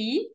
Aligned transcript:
Ann-Sophie. 0.00 0.30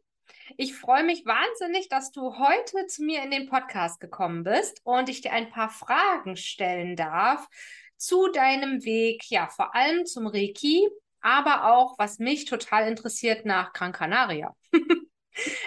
Ich 0.57 0.75
freue 0.75 1.03
mich 1.03 1.25
wahnsinnig, 1.25 1.89
dass 1.89 2.11
du 2.11 2.37
heute 2.37 2.85
zu 2.87 3.03
mir 3.03 3.23
in 3.23 3.31
den 3.31 3.49
Podcast 3.49 3.99
gekommen 3.99 4.43
bist 4.43 4.81
und 4.83 5.09
ich 5.09 5.21
dir 5.21 5.31
ein 5.31 5.49
paar 5.49 5.69
Fragen 5.69 6.37
stellen 6.37 6.95
darf 6.95 7.47
zu 7.97 8.27
deinem 8.27 8.83
Weg, 8.85 9.29
ja, 9.29 9.47
vor 9.47 9.73
allem 9.75 10.05
zum 10.05 10.27
Reiki, 10.27 10.87
aber 11.21 11.73
auch, 11.73 11.97
was 11.97 12.19
mich 12.19 12.45
total 12.45 12.87
interessiert, 12.87 13.45
nach 13.45 13.73
Gran 13.73 13.91
Canaria. 13.91 14.55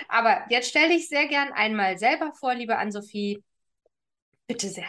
aber 0.08 0.44
jetzt 0.48 0.68
stelle 0.68 0.94
ich 0.94 1.08
sehr 1.08 1.26
gern 1.26 1.52
einmal 1.52 1.98
selber 1.98 2.32
vor, 2.38 2.54
liebe 2.54 2.78
Ann-Sophie. 2.78 3.42
Bitte 4.46 4.68
sehr. 4.68 4.88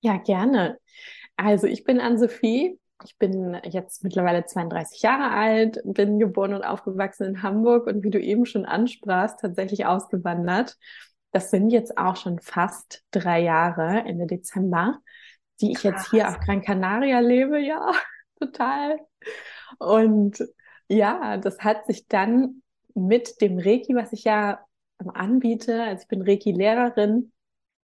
Ja, 0.00 0.16
gerne. 0.18 0.78
Also 1.36 1.66
ich 1.66 1.84
bin 1.84 2.00
Ann-Sophie. 2.00 2.78
Ich 3.04 3.18
bin 3.18 3.60
jetzt 3.64 4.04
mittlerweile 4.04 4.44
32 4.44 5.02
Jahre 5.02 5.30
alt, 5.30 5.80
bin 5.84 6.18
geboren 6.18 6.54
und 6.54 6.62
aufgewachsen 6.62 7.24
in 7.26 7.42
Hamburg 7.42 7.86
und 7.86 8.02
wie 8.02 8.10
du 8.10 8.20
eben 8.20 8.46
schon 8.46 8.64
ansprachst, 8.64 9.40
tatsächlich 9.40 9.86
ausgewandert. 9.86 10.76
Das 11.32 11.50
sind 11.50 11.70
jetzt 11.70 11.96
auch 11.98 12.16
schon 12.16 12.40
fast 12.40 13.02
drei 13.10 13.40
Jahre, 13.40 14.04
Ende 14.06 14.26
Dezember, 14.26 14.98
die 15.60 15.72
ich 15.72 15.82
jetzt 15.82 16.10
hier 16.10 16.28
auf 16.28 16.40
Gran 16.40 16.62
Canaria 16.62 17.20
lebe. 17.20 17.58
Ja, 17.58 17.92
total. 18.40 18.98
Und 19.78 20.44
ja, 20.88 21.38
das 21.38 21.60
hat 21.60 21.86
sich 21.86 22.06
dann 22.08 22.62
mit 22.94 23.40
dem 23.40 23.58
Reiki, 23.58 23.94
was 23.94 24.12
ich 24.12 24.24
ja 24.24 24.60
anbiete, 24.98 25.82
also 25.82 26.02
ich 26.02 26.08
bin 26.08 26.22
Reiki-Lehrerin 26.22 27.32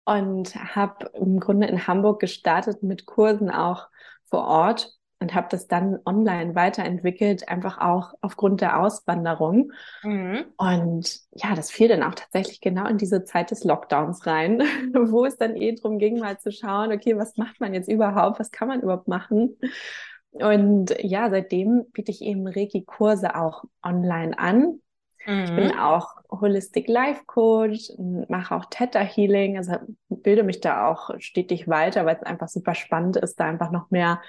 und 0.05 0.55
habe 0.55 1.11
im 1.15 1.41
Grunde 1.41 1.67
in 1.67 1.87
Hamburg 1.87 2.21
gestartet 2.21 2.83
mit 2.83 3.07
Kursen 3.07 3.51
auch 3.51 3.89
vor 4.27 4.45
Ort 4.47 4.98
und 5.21 5.35
habe 5.35 5.49
das 5.51 5.67
dann 5.67 5.99
online 6.05 6.55
weiterentwickelt, 6.55 7.49
einfach 7.49 7.79
auch 7.79 8.15
aufgrund 8.21 8.61
der 8.61 8.81
Auswanderung. 8.81 9.73
Mhm. 10.03 10.45
Und 10.57 11.21
ja, 11.33 11.55
das 11.55 11.71
fiel 11.71 11.89
dann 11.89 12.05
auch 12.05 12.15
tatsächlich 12.15 12.61
genau 12.61 12.87
in 12.87 12.99
diese 12.99 13.25
Zeit 13.25 13.51
des 13.51 13.65
Lockdowns 13.65 14.27
rein, 14.27 14.61
wo 14.95 15.25
es 15.25 15.37
dann 15.37 15.57
eh 15.57 15.75
darum 15.75 15.99
ging, 15.99 16.21
mal 16.21 16.39
zu 16.39 16.53
schauen, 16.53 16.93
okay, 16.93 17.17
was 17.17 17.37
macht 17.37 17.61
man 17.61 17.75
jetzt 17.75 17.89
überhaupt, 17.89 18.39
was 18.39 18.51
kann 18.51 18.69
man 18.69 18.81
überhaupt 18.81 19.09
machen? 19.09 19.57
Und 20.31 20.95
ja, 21.01 21.31
seitdem 21.31 21.87
biete 21.93 22.13
ich 22.13 22.23
eben 22.23 22.47
Reiki-Kurse 22.47 23.35
auch 23.35 23.65
online 23.83 24.39
an. 24.39 24.81
Mhm. 25.27 25.45
Ich 25.45 25.55
bin 25.55 25.69
mhm. 25.69 25.79
auch 25.79 26.15
Holistic 26.31 26.87
Life 26.87 27.23
Coach, 27.27 27.91
mache 28.29 28.55
auch 28.55 28.67
Theta 28.67 29.01
Healing, 29.01 29.57
also 29.57 29.77
bilde 30.09 30.45
mich 30.45 30.61
da 30.61 30.87
auch 30.89 31.11
stetig 31.19 31.67
weiter, 31.67 32.07
weil 32.07 32.17
es 32.17 32.23
einfach 32.23 32.49
super 32.49 32.75
spannend 32.75 33.17
ist, 33.17 33.41
da 33.41 33.47
einfach 33.47 33.71
noch 33.71 33.91
mehr 33.91 34.21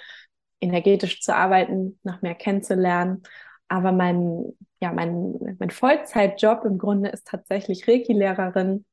energetisch 0.62 1.22
zu 1.22 1.36
arbeiten, 1.36 2.00
noch 2.04 2.22
mehr 2.22 2.36
kennenzulernen. 2.36 3.24
Aber 3.68 3.92
mein, 3.92 4.54
ja, 4.82 4.92
mein, 4.92 5.56
mein 5.60 5.70
Vollzeitjob 5.70 6.66
im 6.66 6.78
Grunde 6.78 7.10
ist 7.10 7.28
tatsächlich 7.28 7.88
Reiki-Lehrerin. 7.88 8.86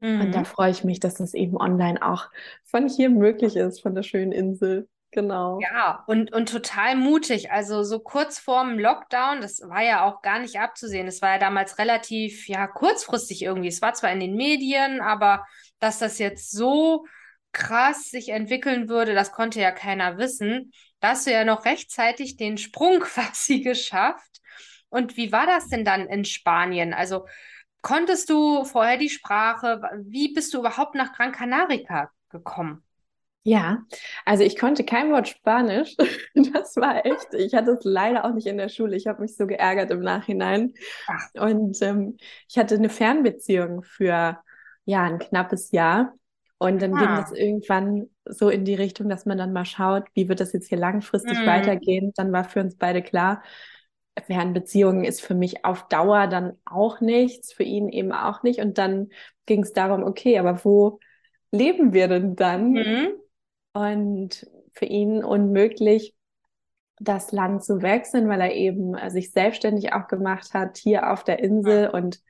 Mhm. 0.00 0.20
Und 0.20 0.34
da 0.34 0.40
mhm. 0.40 0.44
freue 0.46 0.70
ich 0.70 0.84
mich, 0.84 1.00
dass 1.00 1.14
das 1.14 1.34
eben 1.34 1.56
online 1.56 2.02
auch 2.02 2.30
von 2.64 2.88
hier 2.88 3.10
möglich 3.10 3.56
ist, 3.56 3.80
von 3.80 3.94
der 3.94 4.02
schönen 4.02 4.32
Insel. 4.32 4.88
Genau. 5.12 5.60
Ja, 5.60 6.02
und, 6.06 6.32
und 6.32 6.48
total 6.48 6.96
mutig. 6.96 7.52
Also 7.52 7.82
so 7.82 8.00
kurz 8.00 8.38
vorm 8.38 8.78
Lockdown, 8.78 9.42
das 9.42 9.60
war 9.60 9.82
ja 9.82 10.06
auch 10.06 10.22
gar 10.22 10.38
nicht 10.38 10.58
abzusehen. 10.58 11.06
Es 11.06 11.20
war 11.20 11.32
ja 11.34 11.38
damals 11.38 11.78
relativ, 11.78 12.48
ja, 12.48 12.66
kurzfristig 12.66 13.42
irgendwie. 13.42 13.68
Es 13.68 13.82
war 13.82 13.92
zwar 13.92 14.10
in 14.10 14.20
den 14.20 14.34
Medien, 14.34 15.02
aber 15.02 15.44
dass 15.80 15.98
das 15.98 16.18
jetzt 16.18 16.50
so 16.50 17.04
krass 17.52 18.10
sich 18.10 18.30
entwickeln 18.30 18.88
würde, 18.88 19.14
das 19.14 19.32
konnte 19.32 19.60
ja 19.60 19.70
keiner 19.70 20.18
wissen. 20.18 20.72
Da 21.00 21.10
hast 21.10 21.26
du 21.26 21.32
ja 21.32 21.44
noch 21.44 21.64
rechtzeitig 21.64 22.36
den 22.36 22.58
Sprung 22.58 23.00
quasi 23.00 23.60
geschafft. 23.60 24.40
Und 24.88 25.16
wie 25.16 25.32
war 25.32 25.46
das 25.46 25.68
denn 25.68 25.84
dann 25.84 26.06
in 26.06 26.24
Spanien? 26.24 26.92
Also 26.92 27.26
konntest 27.80 28.30
du 28.30 28.64
vorher 28.64 28.98
die 28.98 29.08
Sprache? 29.08 29.80
Wie 30.04 30.32
bist 30.32 30.52
du 30.54 30.58
überhaupt 30.58 30.94
nach 30.94 31.14
Gran 31.14 31.32
Canaria 31.32 32.10
gekommen? 32.28 32.84
Ja, 33.44 33.78
also 34.24 34.44
ich 34.44 34.56
konnte 34.56 34.84
kein 34.84 35.10
Wort 35.10 35.28
Spanisch. 35.28 35.96
Das 36.52 36.76
war 36.76 37.04
echt, 37.04 37.34
ich 37.34 37.54
hatte 37.54 37.72
es 37.72 37.80
leider 37.84 38.24
auch 38.24 38.32
nicht 38.32 38.46
in 38.46 38.56
der 38.56 38.68
Schule. 38.68 38.96
Ich 38.96 39.06
habe 39.06 39.20
mich 39.22 39.36
so 39.36 39.46
geärgert 39.46 39.90
im 39.90 40.00
Nachhinein. 40.00 40.74
Ach. 41.06 41.28
Und 41.34 41.80
ähm, 41.82 42.16
ich 42.48 42.56
hatte 42.56 42.76
eine 42.76 42.88
Fernbeziehung 42.88 43.82
für 43.82 44.38
ja 44.84 45.02
ein 45.02 45.18
knappes 45.18 45.72
Jahr. 45.72 46.14
Und 46.62 46.80
dann 46.80 46.94
ah. 46.94 46.98
ging 46.98 47.08
das 47.16 47.32
irgendwann 47.32 48.10
so 48.24 48.48
in 48.48 48.64
die 48.64 48.76
Richtung, 48.76 49.08
dass 49.08 49.26
man 49.26 49.36
dann 49.36 49.52
mal 49.52 49.64
schaut, 49.64 50.04
wie 50.14 50.28
wird 50.28 50.38
das 50.38 50.52
jetzt 50.52 50.68
hier 50.68 50.78
langfristig 50.78 51.40
mhm. 51.40 51.46
weitergehen. 51.46 52.12
Dann 52.14 52.30
war 52.30 52.44
für 52.44 52.60
uns 52.60 52.76
beide 52.76 53.02
klar, 53.02 53.42
Fernbeziehungen 54.26 55.04
ist 55.04 55.22
für 55.22 55.34
mich 55.34 55.64
auf 55.64 55.88
Dauer 55.88 56.28
dann 56.28 56.52
auch 56.64 57.00
nichts, 57.00 57.52
für 57.52 57.64
ihn 57.64 57.88
eben 57.88 58.12
auch 58.12 58.44
nicht. 58.44 58.60
Und 58.60 58.78
dann 58.78 59.08
ging 59.46 59.64
es 59.64 59.72
darum, 59.72 60.04
okay, 60.04 60.38
aber 60.38 60.64
wo 60.64 61.00
leben 61.50 61.92
wir 61.92 62.06
denn 62.06 62.36
dann? 62.36 62.72
Mhm. 62.72 63.08
Und 63.72 64.46
für 64.72 64.84
ihn 64.84 65.24
unmöglich, 65.24 66.14
das 67.00 67.32
Land 67.32 67.64
zu 67.64 67.82
wechseln, 67.82 68.28
weil 68.28 68.40
er 68.40 68.54
eben 68.54 68.94
sich 69.10 69.32
selbstständig 69.32 69.94
auch 69.94 70.06
gemacht 70.06 70.54
hat, 70.54 70.76
hier 70.76 71.10
auf 71.10 71.24
der 71.24 71.40
Insel 71.40 71.88
und 71.88 72.20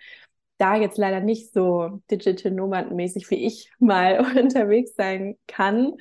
da 0.59 0.77
jetzt 0.77 0.99
leider 0.99 1.21
nicht 1.21 1.53
so 1.53 2.01
Digital 2.11 2.53
Nomad-mäßig 2.53 3.31
wie 3.31 3.47
ich 3.47 3.71
mal 3.79 4.21
unterwegs 4.39 4.95
sein 4.97 5.37
kann. 5.47 5.95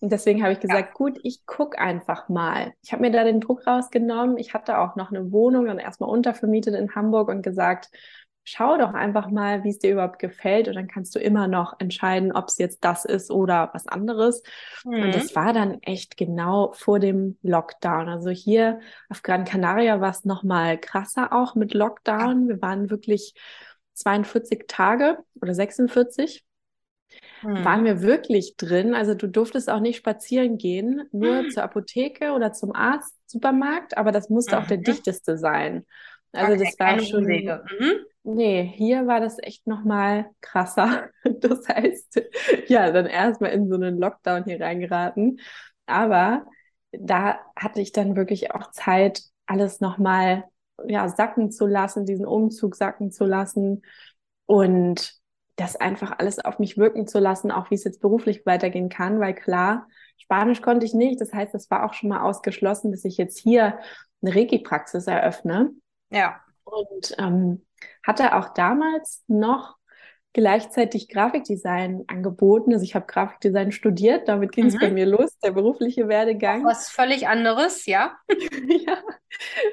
Und 0.00 0.12
deswegen 0.12 0.42
habe 0.42 0.52
ich 0.52 0.60
gesagt, 0.60 0.88
ja. 0.88 0.94
gut, 0.94 1.18
ich 1.22 1.46
gucke 1.46 1.78
einfach 1.78 2.28
mal. 2.28 2.74
Ich 2.82 2.92
habe 2.92 3.00
mir 3.00 3.10
da 3.10 3.24
den 3.24 3.40
Druck 3.40 3.66
rausgenommen. 3.66 4.36
Ich 4.36 4.52
hatte 4.52 4.78
auch 4.78 4.96
noch 4.96 5.10
eine 5.10 5.32
Wohnung 5.32 5.68
und 5.68 5.78
erstmal 5.78 6.10
untervermietet 6.10 6.74
in 6.74 6.94
Hamburg 6.94 7.30
und 7.30 7.40
gesagt, 7.40 7.88
schau 8.44 8.76
doch 8.76 8.92
einfach 8.92 9.30
mal, 9.30 9.64
wie 9.64 9.70
es 9.70 9.78
dir 9.78 9.92
überhaupt 9.92 10.18
gefällt 10.18 10.68
und 10.68 10.74
dann 10.74 10.86
kannst 10.86 11.14
du 11.14 11.18
immer 11.18 11.48
noch 11.48 11.74
entscheiden, 11.80 12.32
ob 12.32 12.48
es 12.48 12.58
jetzt 12.58 12.84
das 12.84 13.06
ist 13.06 13.30
oder 13.30 13.70
was 13.72 13.88
anderes. 13.88 14.42
Mhm. 14.84 15.04
Und 15.04 15.14
das 15.14 15.34
war 15.34 15.54
dann 15.54 15.82
echt 15.82 16.18
genau 16.18 16.72
vor 16.74 17.00
dem 17.00 17.38
Lockdown. 17.42 18.08
Also 18.08 18.30
hier 18.30 18.80
auf 19.08 19.22
Gran 19.22 19.44
Canaria 19.44 20.00
war 20.00 20.10
es 20.10 20.26
noch 20.26 20.42
mal 20.42 20.78
krasser 20.78 21.32
auch 21.32 21.54
mit 21.54 21.72
Lockdown. 21.72 22.48
Wir 22.48 22.60
waren 22.60 22.90
wirklich 22.90 23.34
42 23.94 24.64
Tage 24.68 25.18
oder 25.40 25.54
46 25.54 26.44
hm. 27.40 27.64
waren 27.64 27.84
wir 27.84 28.02
wirklich 28.02 28.56
drin. 28.56 28.94
Also 28.94 29.14
du 29.14 29.28
durftest 29.28 29.70
auch 29.70 29.80
nicht 29.80 29.96
spazieren 29.96 30.58
gehen, 30.58 31.08
nur 31.12 31.44
hm. 31.44 31.50
zur 31.50 31.62
Apotheke 31.62 32.32
oder 32.32 32.52
zum 32.52 32.74
Arzt, 32.74 33.14
Supermarkt, 33.26 33.96
aber 33.96 34.12
das 34.12 34.30
musste 34.30 34.56
mhm. 34.56 34.62
auch 34.62 34.66
der 34.68 34.78
mhm. 34.78 34.84
dichteste 34.84 35.36
sein. 35.36 35.84
Also 36.32 36.54
okay, 36.54 36.64
das 36.64 36.78
war 36.78 37.00
schon. 37.00 37.24
Mhm. 37.24 38.06
Nee, 38.22 38.72
hier 38.76 39.06
war 39.06 39.20
das 39.20 39.38
echt 39.42 39.66
nochmal 39.66 40.30
krasser. 40.40 41.10
Das 41.40 41.68
heißt, 41.68 42.22
ja, 42.68 42.90
dann 42.90 43.06
erstmal 43.06 43.52
in 43.52 43.68
so 43.68 43.74
einen 43.74 43.98
Lockdown 43.98 44.44
hier 44.44 44.60
reingeraten. 44.60 45.40
Aber 45.86 46.46
da 46.92 47.38
hatte 47.56 47.80
ich 47.80 47.92
dann 47.92 48.16
wirklich 48.16 48.52
auch 48.52 48.70
Zeit, 48.70 49.22
alles 49.46 49.80
nochmal 49.80 50.44
ja, 50.86 51.08
sacken 51.08 51.50
zu 51.50 51.66
lassen, 51.66 52.06
diesen 52.06 52.26
Umzug 52.26 52.74
sacken 52.74 53.10
zu 53.10 53.24
lassen 53.24 53.82
und 54.46 55.14
das 55.56 55.76
einfach 55.76 56.18
alles 56.18 56.44
auf 56.44 56.58
mich 56.58 56.76
wirken 56.76 57.06
zu 57.06 57.18
lassen, 57.18 57.50
auch 57.50 57.70
wie 57.70 57.76
es 57.76 57.84
jetzt 57.84 58.00
beruflich 58.00 58.44
weitergehen 58.44 58.88
kann, 58.88 59.20
weil 59.20 59.34
klar, 59.34 59.86
Spanisch 60.16 60.62
konnte 60.62 60.86
ich 60.86 60.94
nicht. 60.94 61.20
Das 61.20 61.32
heißt, 61.32 61.54
das 61.54 61.70
war 61.70 61.84
auch 61.84 61.94
schon 61.94 62.08
mal 62.08 62.22
ausgeschlossen, 62.22 62.90
dass 62.90 63.04
ich 63.04 63.16
jetzt 63.16 63.38
hier 63.38 63.78
eine 64.22 64.34
Reiki-Praxis 64.34 65.06
eröffne. 65.06 65.70
Ja. 66.10 66.40
Und 66.64 67.14
ähm, 67.18 67.64
hatte 68.02 68.34
auch 68.34 68.54
damals 68.54 69.22
noch 69.28 69.76
gleichzeitig 70.34 71.08
Grafikdesign 71.08 72.04
angeboten. 72.08 72.72
Also 72.72 72.84
ich 72.84 72.94
habe 72.94 73.06
Grafikdesign 73.06 73.72
studiert, 73.72 74.28
damit 74.28 74.52
ging 74.52 74.66
es 74.66 74.74
mhm. 74.74 74.80
bei 74.80 74.90
mir 74.90 75.06
los, 75.06 75.38
der 75.38 75.52
berufliche 75.52 76.08
Werdegang. 76.08 76.62
Auch 76.62 76.70
was 76.70 76.90
völlig 76.90 77.28
anderes, 77.28 77.86
ja. 77.86 78.16
ja. 78.28 78.98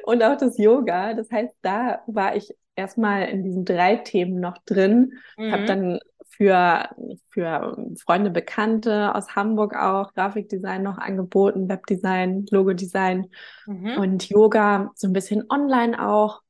Und 0.04 0.24
auch 0.24 0.38
das 0.38 0.58
Yoga. 0.58 1.16
Das 1.16 1.30
heißt, 1.32 1.54
da 1.64 2.04
war 2.06 2.36
ich 2.36 2.56
erstmal 2.76 3.28
in 3.30 3.44
diesen 3.44 3.66
drei 3.66 3.98
Themen 3.98 4.40
noch 4.40 4.60
drin. 4.66 5.14
Mhm. 5.36 5.52
Habe 5.52 5.66
dann 5.66 6.00
für, 6.30 6.90
für 7.30 7.76
Freunde, 8.00 8.30
Bekannte 8.30 9.16
aus 9.16 9.36
Hamburg 9.36 9.76
auch 9.76 10.14
Grafikdesign 10.14 10.84
noch 10.84 11.00
angeboten, 11.00 11.70
Webdesign, 11.70 12.46
Logodesign 12.52 13.32
mhm. 13.66 13.98
und 13.98 14.30
Yoga, 14.30 14.92
so 14.96 15.08
ein 15.08 15.14
bisschen 15.14 15.44
online 15.50 16.08
auch. 16.08 16.42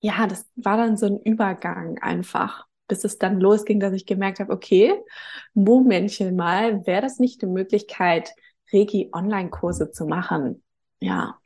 Ja, 0.00 0.26
das 0.26 0.48
war 0.56 0.78
dann 0.78 0.96
so 0.96 1.06
ein 1.06 1.20
Übergang 1.20 1.98
einfach 1.98 2.67
bis 2.88 3.04
es 3.04 3.18
dann 3.18 3.40
losging, 3.40 3.80
dass 3.80 3.92
ich 3.92 4.06
gemerkt 4.06 4.40
habe, 4.40 4.52
okay, 4.52 4.94
Momentchen 5.54 6.34
mal, 6.34 6.86
wäre 6.86 7.02
das 7.02 7.18
nicht 7.18 7.42
eine 7.42 7.52
Möglichkeit, 7.52 8.34
Reiki-Online-Kurse 8.72 9.90
zu 9.90 10.06
machen? 10.06 10.62
Ja. 11.00 11.38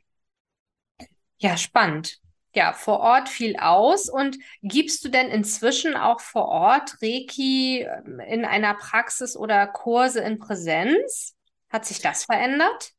Ja, 1.37 1.57
spannend. 1.57 2.19
Ja, 2.55 2.73
vor 2.73 2.99
Ort 2.99 3.29
viel 3.29 3.55
aus. 3.57 4.09
Und 4.09 4.37
gibst 4.61 5.03
du 5.03 5.09
denn 5.09 5.27
inzwischen 5.29 5.95
auch 5.95 6.19
vor 6.19 6.45
Ort 6.45 6.97
Reiki 7.01 7.81
ähm, 7.81 8.19
in 8.19 8.45
einer 8.45 8.75
Praxis 8.75 9.35
oder 9.35 9.65
Kurse 9.67 10.21
in 10.21 10.39
Präsenz? 10.39 11.35
Hat 11.69 11.85
sich 11.85 11.99
das 11.99 12.25
verändert? 12.25 12.91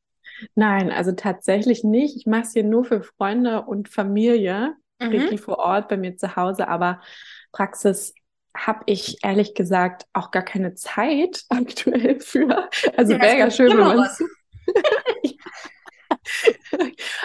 Nein, 0.55 0.91
also 0.91 1.13
tatsächlich 1.13 1.83
nicht. 1.83 2.17
Ich 2.17 2.25
mache 2.25 2.41
es 2.41 2.51
hier 2.51 2.65
nur 2.65 2.83
für 2.83 3.01
Freunde 3.01 3.61
und 3.61 3.87
Familie. 3.89 4.75
mhm. 4.99 5.07
Reiki 5.09 5.37
vor 5.37 5.59
Ort 5.59 5.87
bei 5.87 5.97
mir 5.97 6.17
zu 6.17 6.35
Hause, 6.35 6.67
aber 6.67 7.01
Praxis 7.53 8.13
habe 8.55 8.83
ich 8.85 9.17
ehrlich 9.23 9.53
gesagt 9.53 10.07
auch 10.13 10.31
gar 10.31 10.43
keine 10.43 10.73
Zeit 10.73 11.43
aktuell 11.49 12.19
für. 12.19 12.69
Also 12.97 13.13
ja, 13.13 13.21
wäre 13.21 13.37
ja 13.37 13.51
schön, 13.51 13.69
wenn 13.69 13.77
man 13.77 14.09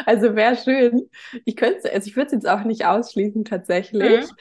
Also 0.06 0.36
wäre 0.36 0.56
schön. 0.56 1.08
Ich 1.44 1.56
könnte, 1.56 1.90
also 1.92 2.06
ich 2.06 2.16
würde 2.16 2.26
es 2.26 2.32
jetzt 2.32 2.48
auch 2.48 2.64
nicht 2.64 2.84
ausschließen 2.84 3.44
tatsächlich. 3.44 4.26
Mhm. 4.26 4.36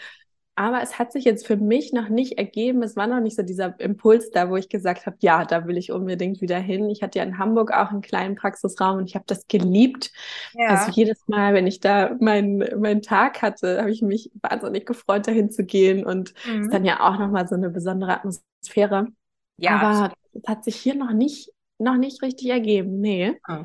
Aber 0.59 0.81
es 0.81 0.99
hat 0.99 1.13
sich 1.13 1.23
jetzt 1.23 1.47
für 1.47 1.55
mich 1.55 1.93
noch 1.93 2.09
nicht 2.09 2.37
ergeben. 2.37 2.83
Es 2.83 2.97
war 2.97 3.07
noch 3.07 3.21
nicht 3.21 3.37
so 3.37 3.43
dieser 3.43 3.79
Impuls 3.79 4.29
da, 4.29 4.49
wo 4.49 4.57
ich 4.57 4.67
gesagt 4.67 5.05
habe, 5.05 5.15
ja, 5.21 5.45
da 5.45 5.65
will 5.67 5.77
ich 5.77 5.93
unbedingt 5.93 6.41
wieder 6.41 6.59
hin. 6.59 6.89
Ich 6.89 7.01
hatte 7.01 7.19
ja 7.19 7.23
in 7.23 7.37
Hamburg 7.37 7.71
auch 7.71 7.91
einen 7.91 8.01
kleinen 8.01 8.35
Praxisraum 8.35 8.97
und 8.97 9.05
ich 9.05 9.15
habe 9.15 9.23
das 9.25 9.47
geliebt. 9.47 10.11
Ja. 10.55 10.67
Also 10.71 10.91
jedes 10.91 11.25
Mal, 11.29 11.53
wenn 11.53 11.65
ich 11.65 11.79
da 11.79 12.13
meinen 12.19 12.61
mein 12.77 13.01
Tag 13.01 13.41
hatte, 13.41 13.79
habe 13.79 13.91
ich 13.91 14.01
mich 14.01 14.31
wahnsinnig 14.41 14.85
gefreut, 14.85 15.27
dahin 15.27 15.49
zu 15.49 15.63
gehen. 15.63 16.05
Und 16.05 16.33
es 16.43 16.53
mhm. 16.53 16.61
ist 16.63 16.73
dann 16.73 16.83
ja 16.83 17.07
auch 17.07 17.17
nochmal 17.17 17.47
so 17.47 17.55
eine 17.55 17.69
besondere 17.69 18.11
Atmosphäre. 18.11 19.07
Ja. 19.55 19.79
Aber 19.79 20.13
es 20.33 20.43
hat 20.45 20.65
sich 20.65 20.75
hier 20.75 20.95
noch 20.95 21.13
nicht, 21.13 21.53
noch 21.77 21.95
nicht 21.95 22.21
richtig 22.21 22.49
ergeben. 22.49 22.99
Nee. 22.99 23.39
Oh. 23.47 23.63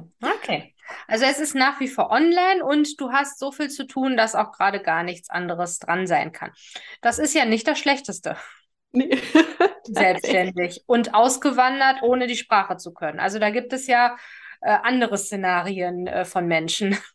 Also 1.07 1.25
es 1.25 1.39
ist 1.39 1.55
nach 1.55 1.81
wie 1.81 1.89
vor 1.89 2.11
online 2.11 2.65
und 2.65 3.01
du 3.01 3.13
hast 3.13 3.39
so 3.39 3.53
viel 3.53 3.69
zu 3.69 3.87
tun, 3.87 4.17
dass 4.17 4.35
auch 4.35 4.53
gerade 4.53 4.81
gar 4.81 5.03
nichts 5.03 5.31
anderes 5.31 5.79
dran 5.79 6.07
sein 6.07 6.33
kann. 6.33 6.53
Das 7.01 7.19
ist 7.19 7.35
ja 7.35 7.45
nicht 7.45 7.67
das 7.67 7.79
Schlechteste. 7.79 8.37
Nee. 8.93 9.19
Selbstständig 9.85 10.83
und 10.87 11.15
ausgewandert, 11.15 12.03
ohne 12.03 12.27
die 12.27 12.37
Sprache 12.37 12.77
zu 12.77 12.93
können. 12.95 13.21
Also 13.21 13.39
da 13.39 13.51
gibt 13.51 13.73
es 13.73 13.87
ja 13.87 14.17
äh, 14.61 14.71
andere 14.83 15.19
Szenarien 15.19 16.07
äh, 16.07 16.25
von 16.25 16.47
Menschen. 16.47 16.97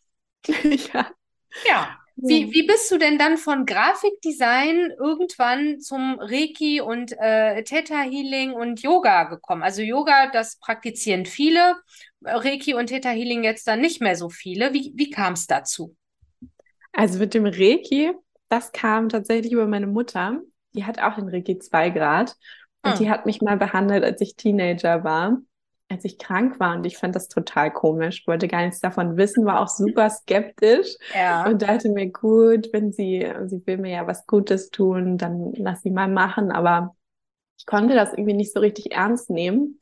Ja. 0.92 1.06
Ja. 1.66 1.99
Wie, 2.16 2.52
wie 2.52 2.66
bist 2.66 2.90
du 2.90 2.98
denn 2.98 3.18
dann 3.18 3.38
von 3.38 3.64
Grafikdesign 3.64 4.92
irgendwann 4.98 5.80
zum 5.80 6.18
Reiki 6.20 6.80
und 6.80 7.12
äh, 7.18 7.62
Theta 7.62 8.00
Healing 8.02 8.52
und 8.52 8.82
Yoga 8.82 9.24
gekommen? 9.24 9.62
Also 9.62 9.82
Yoga, 9.82 10.30
das 10.30 10.56
praktizieren 10.56 11.24
viele, 11.24 11.76
Reiki 12.22 12.74
und 12.74 12.88
Theta 12.88 13.10
Healing 13.10 13.44
jetzt 13.44 13.66
dann 13.66 13.80
nicht 13.80 14.00
mehr 14.00 14.16
so 14.16 14.28
viele. 14.28 14.74
Wie, 14.74 14.92
wie 14.94 15.10
kam 15.10 15.32
es 15.32 15.46
dazu? 15.46 15.96
Also 16.92 17.18
mit 17.18 17.34
dem 17.34 17.46
Reiki, 17.46 18.12
das 18.48 18.72
kam 18.72 19.08
tatsächlich 19.08 19.52
über 19.52 19.66
meine 19.66 19.86
Mutter. 19.86 20.40
Die 20.74 20.84
hat 20.84 21.00
auch 21.00 21.16
den 21.16 21.28
Reiki 21.28 21.58
2 21.58 21.90
Grad 21.90 22.36
und 22.82 22.92
hm. 22.92 22.98
die 22.98 23.10
hat 23.10 23.26
mich 23.26 23.40
mal 23.40 23.56
behandelt, 23.56 24.04
als 24.04 24.20
ich 24.20 24.36
Teenager 24.36 25.04
war 25.04 25.38
als 25.90 26.04
ich 26.04 26.18
krank 26.18 26.60
war 26.60 26.76
und 26.76 26.86
ich 26.86 26.96
fand 26.96 27.16
das 27.16 27.28
total 27.28 27.72
komisch, 27.72 28.26
wollte 28.26 28.46
gar 28.46 28.62
nichts 28.62 28.80
davon 28.80 29.16
wissen, 29.16 29.44
war 29.44 29.60
auch 29.60 29.68
super 29.68 30.08
skeptisch 30.08 30.94
ja. 31.14 31.44
und 31.46 31.62
dachte 31.62 31.88
mir, 31.88 32.10
gut, 32.10 32.68
wenn 32.72 32.92
sie, 32.92 33.26
sie 33.46 33.66
will 33.66 33.78
mir 33.78 33.90
ja 33.90 34.06
was 34.06 34.26
Gutes 34.26 34.70
tun, 34.70 35.18
dann 35.18 35.52
lass 35.54 35.82
sie 35.82 35.90
mal 35.90 36.08
machen, 36.08 36.52
aber 36.52 36.94
ich 37.58 37.66
konnte 37.66 37.94
das 37.94 38.12
irgendwie 38.12 38.34
nicht 38.34 38.52
so 38.52 38.60
richtig 38.60 38.92
ernst 38.92 39.30
nehmen. 39.30 39.80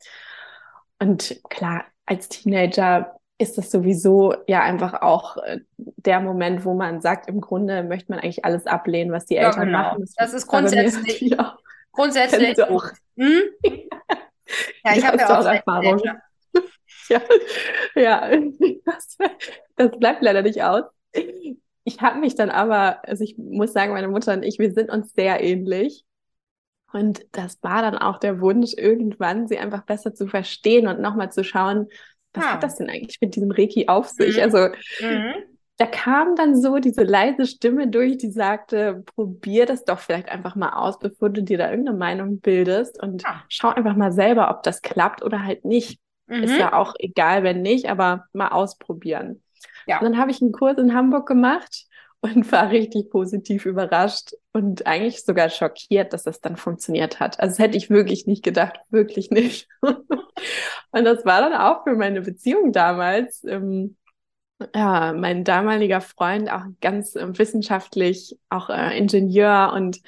Und 0.99 1.41
klar, 1.49 1.85
als 2.05 2.27
Teenager 2.27 3.15
ist 3.37 3.57
das 3.57 3.71
sowieso 3.71 4.33
ja 4.47 4.61
einfach 4.63 5.01
auch 5.01 5.37
äh, 5.37 5.59
der 5.77 6.19
Moment, 6.19 6.65
wo 6.65 6.73
man 6.73 7.01
sagt, 7.01 7.29
im 7.29 7.39
Grunde 7.39 7.83
möchte 7.83 8.11
man 8.11 8.19
eigentlich 8.19 8.43
alles 8.43 8.65
ablehnen, 8.65 9.11
was 9.11 9.27
die 9.27 9.35
ja, 9.35 9.43
Eltern 9.43 9.67
genau. 9.67 9.77
machen. 9.77 10.01
Das, 10.01 10.13
das 10.15 10.33
ist 10.33 10.47
grundsätzlich, 10.47 11.37
grundsätzlich 11.91 12.57
hm? 13.15 13.41
Ja, 14.83 14.95
ich 14.95 15.05
habe 15.05 15.17
ja 15.17 15.39
auch 15.39 15.45
Erfahrung. 15.45 16.01
ja, 17.09 17.21
ja. 17.95 18.31
Das, 18.85 19.17
das 19.75 19.99
bleibt 19.99 20.21
leider 20.21 20.41
nicht 20.41 20.63
aus. 20.63 20.83
Ich 21.83 22.01
habe 22.01 22.19
mich 22.19 22.35
dann 22.35 22.49
aber, 22.49 23.07
also 23.07 23.23
ich 23.23 23.37
muss 23.37 23.73
sagen, 23.73 23.93
meine 23.93 24.07
Mutter 24.07 24.33
und 24.33 24.43
ich, 24.43 24.59
wir 24.59 24.71
sind 24.71 24.89
uns 24.89 25.13
sehr 25.13 25.43
ähnlich. 25.43 26.03
Und 26.91 27.25
das 27.31 27.59
war 27.61 27.81
dann 27.81 27.97
auch 27.97 28.19
der 28.19 28.41
Wunsch, 28.41 28.73
irgendwann 28.75 29.47
sie 29.47 29.59
einfach 29.59 29.83
besser 29.85 30.13
zu 30.13 30.27
verstehen 30.27 30.87
und 30.87 30.99
nochmal 30.99 31.31
zu 31.31 31.43
schauen, 31.43 31.87
was 32.33 32.45
ah. 32.45 32.53
hat 32.53 32.63
das 32.63 32.75
denn 32.77 32.89
eigentlich 32.89 33.19
mit 33.21 33.35
diesem 33.35 33.51
Reiki 33.51 33.87
auf 33.87 34.07
sich? 34.09 34.37
Mhm. 34.37 34.43
Also 34.43 34.69
mhm 35.01 35.58
da 35.79 35.85
kam 35.85 36.35
dann 36.35 36.59
so 36.59 36.79
diese 36.79 37.03
leise 37.03 37.45
Stimme 37.45 37.87
durch, 37.87 38.17
die 38.17 38.31
sagte, 38.31 39.01
probier 39.15 39.65
das 39.65 39.85
doch 39.85 39.99
vielleicht 39.99 40.27
einfach 40.27 40.57
mal 40.57 40.73
aus, 40.73 40.99
bevor 40.99 41.29
du 41.29 41.41
dir 41.41 41.57
da 41.57 41.69
irgendeine 41.69 41.97
Meinung 41.97 42.41
bildest 42.41 43.01
und 43.01 43.23
ja. 43.23 43.43
schau 43.47 43.69
einfach 43.69 43.95
mal 43.95 44.11
selber, 44.11 44.51
ob 44.51 44.61
das 44.63 44.81
klappt 44.81 45.23
oder 45.23 45.45
halt 45.45 45.63
nicht. 45.63 46.01
Mhm. 46.27 46.43
Ist 46.43 46.57
ja 46.57 46.73
auch 46.73 46.95
egal, 46.99 47.43
wenn 47.43 47.61
nicht, 47.61 47.89
aber 47.89 48.25
mal 48.33 48.49
ausprobieren. 48.49 49.41
Ja. 49.87 49.99
Und 49.99 50.03
dann 50.03 50.17
habe 50.17 50.31
ich 50.31 50.41
einen 50.41 50.51
Kurs 50.51 50.77
in 50.77 50.93
Hamburg 50.93 51.25
gemacht 51.25 51.85
und 52.19 52.51
war 52.51 52.69
richtig 52.71 53.09
positiv 53.09 53.65
überrascht 53.65 54.33
und 54.51 54.85
eigentlich 54.85 55.23
sogar 55.23 55.49
schockiert, 55.49 56.11
dass 56.11 56.23
das 56.23 56.41
dann 56.41 56.57
funktioniert 56.57 57.21
hat. 57.21 57.39
Also 57.39 57.51
das 57.53 57.59
hätte 57.59 57.77
ich 57.77 57.89
wirklich 57.89 58.27
nicht 58.27 58.43
gedacht, 58.43 58.81
wirklich 58.89 59.31
nicht. 59.31 59.69
und 59.81 61.05
das 61.05 61.25
war 61.25 61.39
dann 61.39 61.53
auch 61.53 61.83
für 61.83 61.95
meine 61.95 62.19
Beziehung 62.19 62.73
damals. 62.73 63.45
Ähm, 63.45 63.95
ja, 64.75 65.13
mein 65.13 65.43
damaliger 65.43 66.01
Freund, 66.01 66.51
auch 66.51 66.63
ganz 66.81 67.15
äh, 67.15 67.37
wissenschaftlich, 67.37 68.37
auch 68.49 68.69
äh, 68.69 68.97
Ingenieur 68.97 69.71
und 69.73 69.99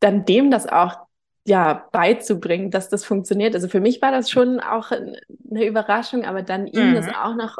dann 0.00 0.24
dem 0.24 0.50
das 0.50 0.66
auch 0.66 1.06
ja 1.46 1.88
beizubringen, 1.92 2.70
dass 2.70 2.88
das 2.88 3.04
funktioniert. 3.04 3.54
Also 3.54 3.68
für 3.68 3.80
mich 3.80 4.02
war 4.02 4.10
das 4.10 4.30
schon 4.30 4.58
auch 4.60 4.90
eine 4.90 5.64
Überraschung, 5.64 6.24
aber 6.24 6.42
dann 6.42 6.66
ihm 6.66 6.94
das 6.94 7.06
mhm. 7.06 7.14
auch 7.14 7.36
noch 7.36 7.56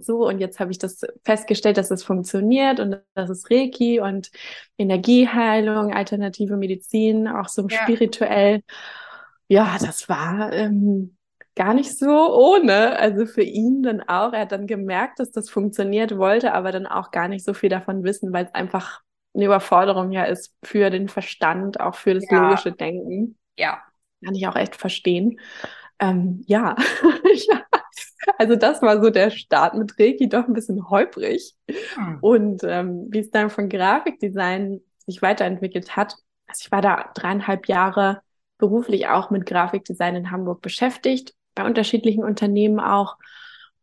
so 0.00 0.26
und 0.28 0.38
jetzt 0.38 0.60
habe 0.60 0.70
ich 0.70 0.78
das 0.78 1.00
festgestellt, 1.24 1.76
dass 1.76 1.88
das 1.88 2.04
funktioniert 2.04 2.78
und 2.78 3.00
das 3.14 3.30
ist 3.30 3.50
Reiki 3.50 4.00
und 4.00 4.30
Energieheilung, 4.78 5.92
alternative 5.92 6.56
Medizin, 6.56 7.26
auch 7.26 7.48
so 7.48 7.66
ja. 7.68 7.82
spirituell. 7.82 8.62
Ja, 9.48 9.76
das 9.80 10.08
war 10.08 10.52
ähm, 10.52 11.13
gar 11.56 11.74
nicht 11.74 11.96
so 11.96 12.34
ohne. 12.34 12.98
Also 12.98 13.26
für 13.26 13.42
ihn 13.42 13.82
dann 13.82 14.00
auch. 14.02 14.32
Er 14.32 14.40
hat 14.40 14.52
dann 14.52 14.66
gemerkt, 14.66 15.20
dass 15.20 15.30
das 15.30 15.50
funktioniert, 15.50 16.16
wollte 16.16 16.52
aber 16.52 16.72
dann 16.72 16.86
auch 16.86 17.10
gar 17.10 17.28
nicht 17.28 17.44
so 17.44 17.54
viel 17.54 17.68
davon 17.68 18.04
wissen, 18.04 18.32
weil 18.32 18.46
es 18.46 18.54
einfach 18.54 19.02
eine 19.34 19.46
Überforderung 19.46 20.12
ja 20.12 20.24
ist 20.24 20.54
für 20.64 20.90
den 20.90 21.08
Verstand, 21.08 21.80
auch 21.80 21.96
für 21.96 22.14
das 22.14 22.24
ja. 22.30 22.42
logische 22.42 22.72
Denken. 22.72 23.36
Ja. 23.58 23.82
Kann 24.24 24.34
ich 24.34 24.46
auch 24.46 24.56
echt 24.56 24.76
verstehen. 24.76 25.40
Ähm, 25.98 26.42
ja. 26.46 26.76
ja. 27.48 27.62
Also 28.38 28.56
das 28.56 28.80
war 28.80 29.02
so 29.02 29.10
der 29.10 29.30
Start 29.30 29.74
mit 29.74 29.98
Reiki, 29.98 30.28
doch 30.28 30.46
ein 30.46 30.54
bisschen 30.54 30.88
holprig. 30.88 31.54
Hm. 31.94 32.18
Und 32.20 32.64
ähm, 32.64 33.08
wie 33.10 33.18
es 33.18 33.30
dann 33.30 33.50
von 33.50 33.68
Grafikdesign 33.68 34.80
sich 35.06 35.20
weiterentwickelt 35.20 35.94
hat. 35.96 36.16
Also 36.46 36.62
ich 36.64 36.72
war 36.72 36.80
da 36.80 37.10
dreieinhalb 37.14 37.68
Jahre 37.68 38.22
beruflich 38.56 39.08
auch 39.08 39.30
mit 39.30 39.46
Grafikdesign 39.46 40.16
in 40.16 40.30
Hamburg 40.30 40.62
beschäftigt 40.62 41.34
bei 41.54 41.64
unterschiedlichen 41.64 42.24
Unternehmen 42.24 42.80
auch 42.80 43.16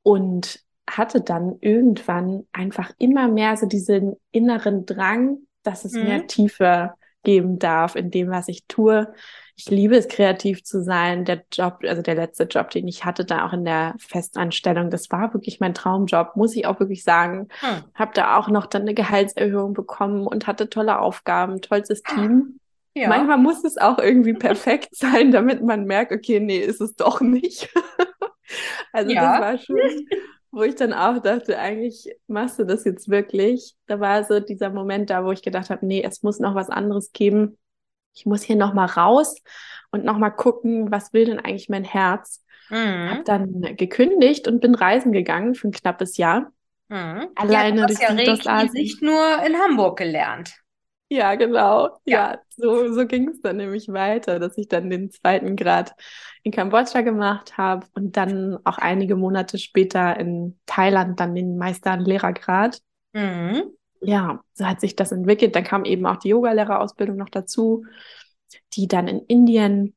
und 0.04 0.60
hatte 0.90 1.22
dann 1.22 1.58
irgendwann 1.62 2.46
einfach 2.52 2.92
immer 2.98 3.28
mehr 3.28 3.56
so 3.56 3.66
diesen 3.66 4.16
inneren 4.32 4.86
Drang, 4.86 5.38
dass 5.64 5.86
es 5.86 5.94
mhm. 5.94 6.04
mehr 6.04 6.28
Tiefe 6.28 6.94
geben 7.24 7.60
darf 7.60 7.96
in 7.96 8.12
dem, 8.12 8.30
was 8.30 8.48
ich 8.48 8.66
tue. 8.68 9.14
Ich 9.56 9.70
liebe 9.70 9.96
es, 9.96 10.08
kreativ 10.08 10.64
zu 10.64 10.84
sein. 10.84 11.24
Der 11.24 11.44
Job, 11.52 11.80
also 11.84 12.02
der 12.02 12.16
letzte 12.16 12.46
Job, 12.46 12.72
den 12.72 12.88
ich 12.88 13.06
hatte, 13.06 13.26
da 13.26 13.46
auch 13.46 13.54
in 13.54 13.64
der 13.64 13.94
Festanstellung, 14.00 14.90
das 14.90 15.12
war 15.12 15.34
wirklich 15.34 15.60
mein 15.60 15.76
Traumjob, 15.76 16.36
muss 16.36 16.56
ich 16.56 16.66
auch 16.66 16.80
wirklich 16.80 17.04
sagen. 17.04 17.48
Hm. 17.60 17.84
Habe 17.94 18.12
da 18.16 18.38
auch 18.38 18.48
noch 18.48 18.66
dann 18.66 18.84
eine 18.84 18.96
Gehaltserhöhung 18.96 19.74
bekommen 19.74 20.26
und 20.26 20.48
hatte 20.48 20.70
tolle 20.70 21.00
Aufgaben, 21.00 21.62
tollstes 21.62 22.02
Team. 22.02 22.60
Ja. 22.94 23.08
Manchmal 23.08 23.38
muss 23.38 23.64
es 23.64 23.78
auch 23.78 24.00
irgendwie 24.00 24.34
perfekt 24.34 24.90
sein, 24.96 25.32
damit 25.32 25.64
man 25.64 25.86
merkt, 25.86 26.12
okay, 26.12 26.40
nee, 26.40 26.60
ist 26.60 26.82
es 26.82 26.96
doch 26.96 27.22
nicht. 27.22 27.70
also 28.94 29.12
ja. 29.12 29.22
das 29.22 29.42
war 29.42 29.58
schon, 29.58 30.08
wo 30.52 30.64
ich 30.64 30.76
dann 30.76 30.94
auch 30.94 31.20
dachte, 31.22 31.58
eigentlich 31.58 32.10
machst 32.28 32.60
du 32.60 32.66
das 32.66 32.84
jetzt 32.84 33.10
wirklich. 33.10 33.76
Da 33.88 34.00
war 34.00 34.24
so 34.26 34.40
dieser 34.40 34.70
Moment 34.70 35.10
da, 35.10 35.24
wo 35.24 35.32
ich 35.32 35.42
gedacht 35.42 35.70
habe, 35.70 35.86
nee, 35.86 36.04
es 36.04 36.24
muss 36.24 36.40
noch 36.40 36.56
was 36.56 36.70
anderes 36.70 37.12
geben. 37.14 37.58
Ich 38.14 38.26
muss 38.26 38.44
hier 38.44 38.58
noch 38.58 38.74
mal 38.74 38.88
raus 38.88 39.42
und 39.92 40.04
noch 40.04 40.18
mal 40.18 40.32
gucken, 40.32 40.92
was 40.92 41.14
will 41.14 41.26
denn 41.26 41.40
eigentlich 41.40 41.70
mein 41.70 41.86
Herz. 41.86 42.44
Mhm. 42.70 43.10
Habe 43.10 43.24
dann 43.24 43.62
gekündigt 43.78 44.48
und 44.48 44.60
bin 44.60 44.76
reisen 44.76 45.14
gegangen 45.14 45.56
für 45.56 45.70
ein 45.70 45.74
knappes 45.74 46.18
Jahr. 46.18 46.52
Mhm. 46.90 47.30
Alleine 47.36 47.82
ja, 47.82 47.88
du 47.88 47.94
hast 47.94 48.46
ja 48.46 48.64
nicht 48.66 49.02
nur 49.02 49.44
in 49.46 49.56
Hamburg 49.56 49.98
gelernt. 49.98 50.61
Ja, 51.12 51.36
genau. 51.36 52.00
Ja, 52.06 52.32
ja 52.32 52.40
so, 52.56 52.94
so 52.94 53.06
ging 53.06 53.28
es 53.28 53.42
dann 53.42 53.58
nämlich 53.58 53.90
weiter, 53.90 54.40
dass 54.40 54.58
ich 54.58 54.70
dann 54.70 54.90
den 54.90 55.12
zweiten 55.12 55.58
Grad 55.58 55.94
in 56.42 56.54
Kambodscha 56.54 57.02
gemacht 57.02 57.58
habe 57.58 57.86
und 57.96 58.16
dann 58.16 58.58
auch 58.64 58.78
einige 58.78 59.18
Monate 59.18 59.58
später 59.58 60.18
in 60.18 60.58
Thailand 60.66 61.20
dann 61.20 61.36
den 61.36 61.58
Meister- 61.58 61.96
und 61.96 62.06
Lehrergrad. 62.06 62.80
Mhm. 63.12 63.64
Ja, 64.00 64.40
so 64.54 64.66
hat 64.66 64.80
sich 64.80 64.96
das 64.96 65.12
entwickelt. 65.12 65.54
Dann 65.54 65.66
kam 65.66 65.84
eben 65.84 66.06
auch 66.06 66.16
die 66.16 66.30
Yogalehrerausbildung 66.30 67.18
noch 67.18 67.30
dazu, 67.30 67.84
die 68.74 68.88
dann 68.88 69.10
in 69.10 69.20
Indien 69.28 69.94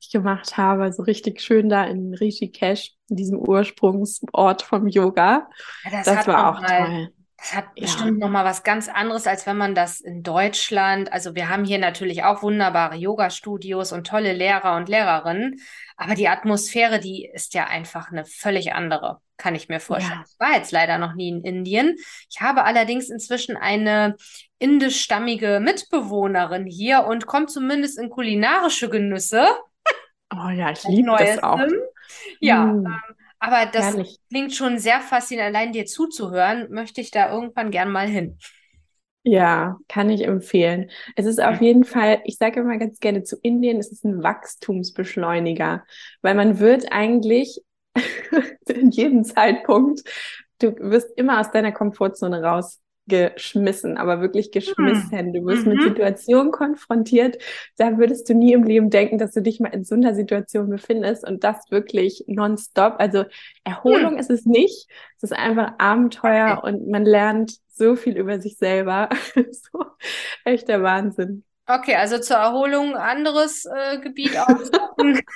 ich 0.00 0.10
gemacht 0.10 0.58
habe, 0.58 0.92
so 0.92 1.02
richtig 1.02 1.40
schön 1.40 1.70
da 1.70 1.84
in 1.84 2.12
Rishikesh, 2.12 2.92
in 3.08 3.16
diesem 3.16 3.38
Ursprungsort 3.38 4.60
vom 4.60 4.86
Yoga. 4.86 5.48
Ja, 5.84 5.90
das, 5.92 6.04
das 6.04 6.26
war 6.26 6.50
auch 6.50 6.60
toll 6.60 7.08
Das 7.42 7.54
hat 7.54 7.64
ja. 7.74 7.86
bestimmt 7.86 8.20
nochmal 8.20 8.44
was 8.44 8.62
ganz 8.62 8.88
anderes, 8.88 9.26
als 9.26 9.46
wenn 9.46 9.56
man 9.56 9.74
das 9.74 10.00
in 10.00 10.22
Deutschland, 10.22 11.12
also 11.12 11.34
wir 11.34 11.48
haben 11.48 11.64
hier 11.64 11.78
natürlich 11.78 12.22
auch 12.22 12.44
wunderbare 12.44 12.94
Yoga-Studios 12.94 13.90
und 13.90 14.06
tolle 14.06 14.32
Lehrer 14.32 14.76
und 14.76 14.88
Lehrerinnen, 14.88 15.60
aber 15.96 16.14
die 16.14 16.28
Atmosphäre, 16.28 17.00
die 17.00 17.28
ist 17.34 17.54
ja 17.54 17.64
einfach 17.64 18.12
eine 18.12 18.24
völlig 18.26 18.74
andere, 18.74 19.18
kann 19.38 19.56
ich 19.56 19.68
mir 19.68 19.80
vorstellen. 19.80 20.20
Ja. 20.20 20.24
Ich 20.24 20.38
war 20.38 20.56
jetzt 20.56 20.70
leider 20.70 20.98
noch 20.98 21.14
nie 21.14 21.30
in 21.30 21.42
Indien. 21.42 21.96
Ich 22.30 22.40
habe 22.40 22.62
allerdings 22.62 23.10
inzwischen 23.10 23.56
eine 23.56 24.14
indischstammige 24.60 25.58
Mitbewohnerin 25.58 26.66
hier 26.66 27.06
und 27.06 27.26
komme 27.26 27.46
zumindest 27.46 27.98
in 27.98 28.08
kulinarische 28.08 28.88
Genüsse. 28.88 29.48
Oh 30.32 30.48
ja, 30.50 30.70
ich 30.70 30.84
liebe 30.84 31.12
das 31.18 31.42
auch. 31.42 31.58
Ja, 32.38 32.66
mm. 32.66 32.86
ähm, 32.86 33.16
aber 33.42 33.66
das 33.66 33.84
Herrlich. 33.86 34.20
klingt 34.28 34.54
schon 34.54 34.78
sehr 34.78 35.00
faszinierend. 35.00 35.54
Allein 35.54 35.72
dir 35.72 35.84
zuzuhören, 35.84 36.70
möchte 36.70 37.00
ich 37.00 37.10
da 37.10 37.32
irgendwann 37.32 37.72
gern 37.72 37.90
mal 37.90 38.06
hin. 38.06 38.38
Ja, 39.24 39.78
kann 39.88 40.10
ich 40.10 40.22
empfehlen. 40.24 40.90
Es 41.16 41.26
ist 41.26 41.40
auf 41.40 41.60
jeden 41.60 41.84
Fall, 41.84 42.20
ich 42.24 42.38
sage 42.38 42.60
immer 42.60 42.78
ganz 42.78 42.98
gerne 43.00 43.22
zu 43.24 43.36
Indien, 43.42 43.78
es 43.78 43.92
ist 43.92 44.04
ein 44.04 44.22
Wachstumsbeschleuniger, 44.22 45.84
weil 46.22 46.34
man 46.34 46.58
wird 46.60 46.90
eigentlich 46.92 47.62
in 48.68 48.90
jedem 48.90 49.24
Zeitpunkt, 49.24 50.02
du 50.60 50.76
wirst 50.78 51.10
immer 51.16 51.40
aus 51.40 51.50
deiner 51.52 51.72
Komfortzone 51.72 52.42
raus 52.42 52.81
geschmissen, 53.06 53.96
aber 53.96 54.20
wirklich 54.20 54.52
geschmissen. 54.52 55.32
Du 55.32 55.44
wirst 55.44 55.66
mhm. 55.66 55.74
mit 55.74 55.82
Situationen 55.82 56.52
konfrontiert, 56.52 57.38
da 57.76 57.98
würdest 57.98 58.28
du 58.28 58.34
nie 58.34 58.52
im 58.52 58.64
Leben 58.64 58.90
denken, 58.90 59.18
dass 59.18 59.32
du 59.32 59.42
dich 59.42 59.60
mal 59.60 59.74
in 59.74 59.84
so 59.84 59.94
einer 59.94 60.14
Situation 60.14 60.70
befindest 60.70 61.26
und 61.26 61.42
das 61.44 61.70
wirklich 61.70 62.24
nonstop. 62.26 62.96
Also 62.98 63.24
Erholung 63.64 64.14
mhm. 64.14 64.18
ist 64.18 64.30
es 64.30 64.46
nicht, 64.46 64.88
es 65.16 65.24
ist 65.24 65.32
einfach 65.32 65.72
Abenteuer 65.78 66.58
okay. 66.58 66.68
und 66.68 66.88
man 66.88 67.04
lernt 67.04 67.56
so 67.68 67.96
viel 67.96 68.16
über 68.16 68.40
sich 68.40 68.56
selber. 68.56 69.08
so 69.34 69.84
echter 70.44 70.82
Wahnsinn. 70.82 71.44
Okay, 71.66 71.94
also 71.94 72.18
zur 72.18 72.36
Erholung 72.36 72.94
anderes 72.96 73.64
äh, 73.64 73.98
Gebiet 73.98 74.36
aussuchen. 74.36 75.20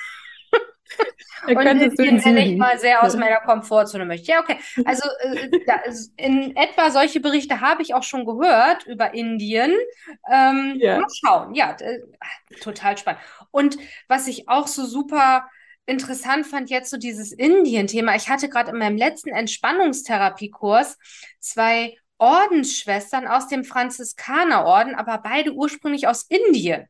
und 1.47 1.65
den, 1.65 2.25
wenn 2.25 2.37
ich 2.37 2.57
mal 2.57 2.79
sehr 2.79 3.03
aus 3.03 3.15
meiner 3.15 3.39
Komfortzone 3.39 4.05
möchte. 4.05 4.31
Ja, 4.31 4.41
okay. 4.41 4.57
Also 4.85 5.07
äh, 5.21 5.49
in 6.17 6.55
etwa 6.55 6.89
solche 6.91 7.19
Berichte 7.19 7.61
habe 7.61 7.81
ich 7.81 7.93
auch 7.93 8.03
schon 8.03 8.25
gehört 8.25 8.85
über 8.85 9.13
Indien. 9.13 9.73
Ähm, 10.31 10.75
ja. 10.77 10.99
Mal 10.99 11.07
schauen. 11.13 11.53
Ja, 11.53 11.75
äh, 11.79 11.99
total 12.61 12.97
spannend. 12.97 13.21
Und 13.51 13.77
was 14.07 14.27
ich 14.27 14.49
auch 14.49 14.67
so 14.67 14.85
super 14.85 15.49
interessant 15.85 16.45
fand 16.45 16.69
jetzt 16.69 16.89
so 16.89 16.97
dieses 16.97 17.31
Indien-Thema. 17.31 18.15
Ich 18.15 18.29
hatte 18.29 18.49
gerade 18.49 18.71
in 18.71 18.77
meinem 18.77 18.97
letzten 18.97 19.29
Entspannungstherapiekurs 19.29 20.97
zwei 21.39 21.95
Ordensschwestern 22.17 23.27
aus 23.27 23.47
dem 23.47 23.63
Franziskanerorden, 23.63 24.95
aber 24.95 25.19
beide 25.19 25.53
ursprünglich 25.53 26.07
aus 26.07 26.23
Indien. 26.23 26.87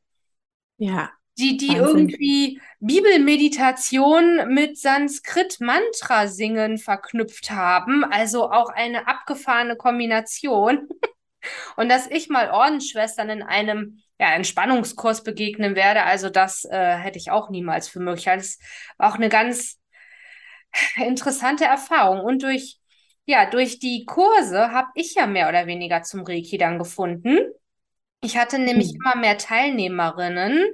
Ja 0.77 1.11
die, 1.37 1.57
die 1.57 1.75
irgendwie 1.75 2.61
Bibelmeditation 2.79 4.53
mit 4.53 4.77
Sanskrit-Mantra-Singen 4.77 6.77
verknüpft 6.77 7.49
haben. 7.51 8.03
Also 8.03 8.51
auch 8.51 8.69
eine 8.69 9.07
abgefahrene 9.07 9.75
Kombination. 9.75 10.87
Und 11.75 11.89
dass 11.89 12.07
ich 12.07 12.29
mal 12.29 12.51
Ordensschwestern 12.51 13.29
in 13.29 13.43
einem 13.43 13.99
ja, 14.19 14.33
Entspannungskurs 14.33 15.23
begegnen 15.23 15.75
werde, 15.75 16.03
also 16.03 16.29
das 16.29 16.65
äh, 16.65 16.95
hätte 16.95 17.19
ich 17.19 17.29
auch 17.29 17.51
niemals 17.51 17.87
für 17.87 17.99
möglich. 17.99 18.25
Das 18.25 18.57
war 18.97 19.11
auch 19.11 19.15
eine 19.15 19.29
ganz 19.29 19.79
interessante 20.97 21.65
Erfahrung. 21.65 22.21
Und 22.21 22.43
durch, 22.43 22.79
ja, 23.25 23.49
durch 23.49 23.79
die 23.79 24.05
Kurse 24.05 24.71
habe 24.71 24.89
ich 24.95 25.15
ja 25.15 25.27
mehr 25.27 25.49
oder 25.49 25.67
weniger 25.67 26.01
zum 26.01 26.23
Reiki 26.23 26.57
dann 26.57 26.79
gefunden. 26.79 27.37
Ich 28.21 28.37
hatte 28.37 28.57
nämlich 28.57 28.89
hm. 28.89 28.95
immer 28.95 29.15
mehr 29.15 29.37
Teilnehmerinnen, 29.37 30.65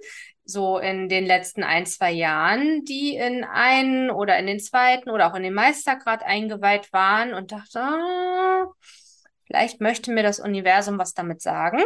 so 0.45 0.77
in 0.77 1.09
den 1.09 1.25
letzten 1.25 1.63
ein, 1.63 1.85
zwei 1.85 2.11
Jahren, 2.11 2.83
die 2.83 3.15
in 3.15 3.43
einen 3.43 4.09
oder 4.09 4.37
in 4.37 4.47
den 4.47 4.59
zweiten 4.59 5.09
oder 5.09 5.31
auch 5.31 5.35
in 5.35 5.43
den 5.43 5.53
Meistergrad 5.53 6.23
eingeweiht 6.23 6.91
waren 6.91 7.33
und 7.33 7.51
dachte, 7.51 7.79
ah, 7.79 8.65
vielleicht 9.45 9.79
möchte 9.79 10.11
mir 10.11 10.23
das 10.23 10.39
Universum 10.39 10.97
was 10.97 11.13
damit 11.13 11.41
sagen. 11.41 11.81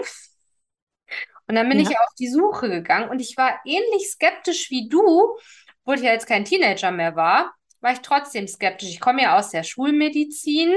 Und 1.47 1.55
dann 1.55 1.69
bin 1.69 1.79
ja. 1.79 1.89
ich 1.89 1.97
auf 1.97 2.13
die 2.19 2.27
Suche 2.27 2.69
gegangen 2.69 3.09
und 3.09 3.19
ich 3.19 3.37
war 3.37 3.59
ähnlich 3.65 4.09
skeptisch 4.11 4.69
wie 4.69 4.89
du, 4.89 5.37
obwohl 5.81 5.95
ich 5.95 6.01
ja 6.01 6.11
jetzt 6.11 6.27
kein 6.27 6.43
Teenager 6.43 6.91
mehr 6.91 7.15
war, 7.15 7.53
war 7.79 7.93
ich 7.93 7.99
trotzdem 7.99 8.47
skeptisch. 8.47 8.89
Ich 8.89 8.99
komme 8.99 9.21
ja 9.21 9.37
aus 9.37 9.51
der 9.51 9.63
Schulmedizin 9.63 10.73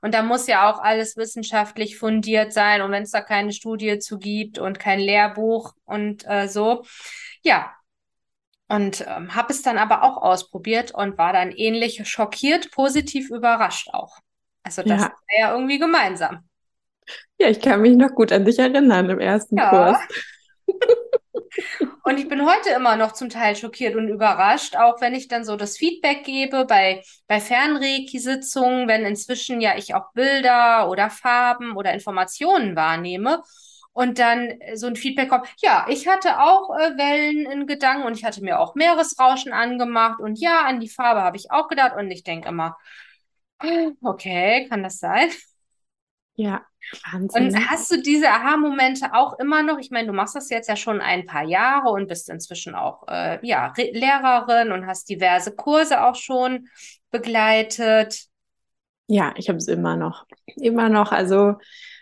und 0.00 0.14
da 0.14 0.22
muss 0.22 0.46
ja 0.46 0.70
auch 0.70 0.80
alles 0.80 1.16
wissenschaftlich 1.16 1.98
fundiert 1.98 2.52
sein. 2.52 2.82
Und 2.82 2.90
wenn 2.90 3.02
es 3.02 3.10
da 3.10 3.20
keine 3.20 3.52
Studie 3.52 3.98
zu 3.98 4.18
gibt 4.18 4.58
und 4.58 4.78
kein 4.78 5.00
Lehrbuch 5.00 5.74
und 5.84 6.24
äh, 6.28 6.48
so. 6.48 6.84
Ja. 7.42 7.72
Und 8.68 9.04
ähm, 9.08 9.34
habe 9.34 9.52
es 9.52 9.62
dann 9.62 9.78
aber 9.78 10.02
auch 10.02 10.18
ausprobiert 10.18 10.92
und 10.92 11.16
war 11.16 11.32
dann 11.32 11.52
ähnlich 11.52 12.06
schockiert, 12.06 12.70
positiv 12.70 13.30
überrascht 13.30 13.88
auch. 13.92 14.18
Also 14.62 14.82
das 14.82 15.00
ja. 15.00 15.08
war 15.08 15.38
ja 15.38 15.52
irgendwie 15.54 15.78
gemeinsam. 15.78 16.46
Ja, 17.38 17.48
ich 17.48 17.60
kann 17.60 17.80
mich 17.80 17.96
noch 17.96 18.14
gut 18.14 18.32
an 18.32 18.44
dich 18.44 18.58
erinnern 18.58 19.08
im 19.08 19.20
ersten 19.20 19.56
ja. 19.56 19.70
Kurs. 19.70 19.98
Und 22.04 22.18
ich 22.18 22.28
bin 22.28 22.46
heute 22.46 22.70
immer 22.70 22.96
noch 22.96 23.12
zum 23.12 23.28
Teil 23.28 23.54
schockiert 23.56 23.94
und 23.96 24.08
überrascht, 24.08 24.76
auch 24.76 25.00
wenn 25.00 25.14
ich 25.14 25.28
dann 25.28 25.44
so 25.44 25.56
das 25.56 25.76
Feedback 25.76 26.24
gebe 26.24 26.64
bei, 26.64 27.02
bei 27.26 27.40
Fernreiki-Sitzungen, 27.40 28.88
wenn 28.88 29.04
inzwischen 29.04 29.60
ja 29.60 29.76
ich 29.76 29.94
auch 29.94 30.12
Bilder 30.14 30.88
oder 30.90 31.10
Farben 31.10 31.76
oder 31.76 31.92
Informationen 31.92 32.76
wahrnehme 32.76 33.42
und 33.92 34.18
dann 34.18 34.54
so 34.74 34.86
ein 34.86 34.96
Feedback 34.96 35.28
kommt, 35.28 35.48
ja, 35.60 35.86
ich 35.88 36.06
hatte 36.08 36.40
auch 36.40 36.70
äh, 36.78 36.96
Wellen 36.96 37.50
in 37.50 37.66
Gedanken 37.66 38.06
und 38.06 38.14
ich 38.16 38.24
hatte 38.24 38.42
mir 38.42 38.60
auch 38.60 38.74
Meeresrauschen 38.74 39.52
angemacht 39.52 40.20
und 40.20 40.38
ja, 40.40 40.62
an 40.64 40.80
die 40.80 40.88
Farbe 40.88 41.22
habe 41.22 41.36
ich 41.36 41.50
auch 41.50 41.68
gedacht 41.68 41.96
und 41.96 42.10
ich 42.10 42.22
denke 42.22 42.48
immer, 42.48 42.76
okay, 44.02 44.66
kann 44.68 44.82
das 44.82 44.98
sein? 44.98 45.30
Ja, 46.36 46.66
Wahnsinn. 47.12 47.46
Und 47.46 47.52
ne? 47.52 47.66
hast 47.68 47.90
du 47.90 48.00
diese 48.00 48.30
Aha-Momente 48.30 49.14
auch 49.14 49.38
immer 49.38 49.62
noch? 49.62 49.78
Ich 49.78 49.90
meine, 49.90 50.06
du 50.06 50.12
machst 50.12 50.34
das 50.34 50.50
jetzt 50.50 50.68
ja 50.68 50.76
schon 50.76 51.00
ein 51.00 51.26
paar 51.26 51.44
Jahre 51.44 51.90
und 51.90 52.08
bist 52.08 52.28
inzwischen 52.28 52.74
auch 52.74 53.06
äh, 53.08 53.38
ja, 53.46 53.72
Lehrerin 53.76 54.72
und 54.72 54.86
hast 54.86 55.08
diverse 55.08 55.54
Kurse 55.54 56.04
auch 56.04 56.14
schon 56.14 56.68
begleitet. 57.10 58.26
Ja, 59.06 59.34
ich 59.36 59.48
habe 59.48 59.58
es 59.58 59.68
immer 59.68 59.96
noch. 59.96 60.26
Immer 60.56 60.88
noch. 60.88 61.12
Also 61.12 61.56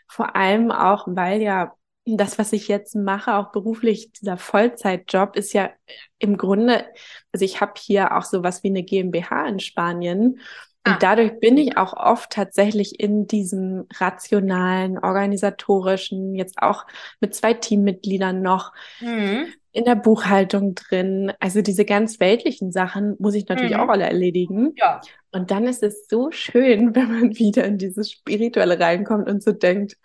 vor 0.09 0.37
allem 0.37 0.71
auch, 0.71 1.07
weil 1.09 1.43
ja 1.43 1.73
das, 2.07 2.38
was 2.38 2.52
ich 2.52 2.69
jetzt 2.69 2.95
mache, 2.95 3.35
auch 3.35 3.50
beruflich, 3.50 4.12
dieser 4.12 4.37
Vollzeitjob, 4.37 5.37
ist 5.37 5.52
ja 5.52 5.71
im 6.19 6.37
Grunde, 6.37 6.87
also 7.33 7.45
ich 7.45 7.61
habe 7.61 7.73
hier 7.76 8.16
auch 8.16 8.23
sowas 8.23 8.62
wie 8.62 8.69
eine 8.69 8.85
GmbH 8.85 9.49
in 9.49 9.59
Spanien 9.59 10.38
und 10.87 10.93
ah. 10.93 10.99
dadurch 11.00 11.40
bin 11.40 11.59
ich 11.59 11.76
auch 11.76 11.95
oft 11.95 12.31
tatsächlich 12.31 13.00
in 13.00 13.26
diesem 13.26 13.87
rationalen, 13.95 14.99
organisatorischen, 14.99 16.37
jetzt 16.37 16.62
auch 16.62 16.87
mit 17.21 17.35
zwei 17.35 17.55
Teammitgliedern 17.55 18.40
noch 18.40 18.73
mhm. 19.00 19.47
in 19.73 19.85
der 19.85 19.97
Buchhaltung 19.97 20.76
drin. 20.76 21.33
Also 21.40 21.61
diese 21.61 21.85
ganz 21.85 22.21
weltlichen 22.21 22.71
Sachen 22.71 23.16
muss 23.19 23.35
ich 23.35 23.49
natürlich 23.49 23.75
mhm. 23.75 23.81
auch 23.81 23.88
alle 23.88 24.05
erledigen. 24.05 24.75
Ja. 24.76 25.00
Und 25.33 25.50
dann 25.50 25.66
ist 25.66 25.83
es 25.83 26.07
so 26.07 26.31
schön, 26.31 26.95
wenn 26.95 27.11
man 27.11 27.37
wieder 27.37 27.64
in 27.64 27.78
dieses 27.78 28.12
Spirituelle 28.12 28.78
reinkommt 28.78 29.28
und 29.28 29.43
so 29.43 29.50
denkt, 29.50 29.97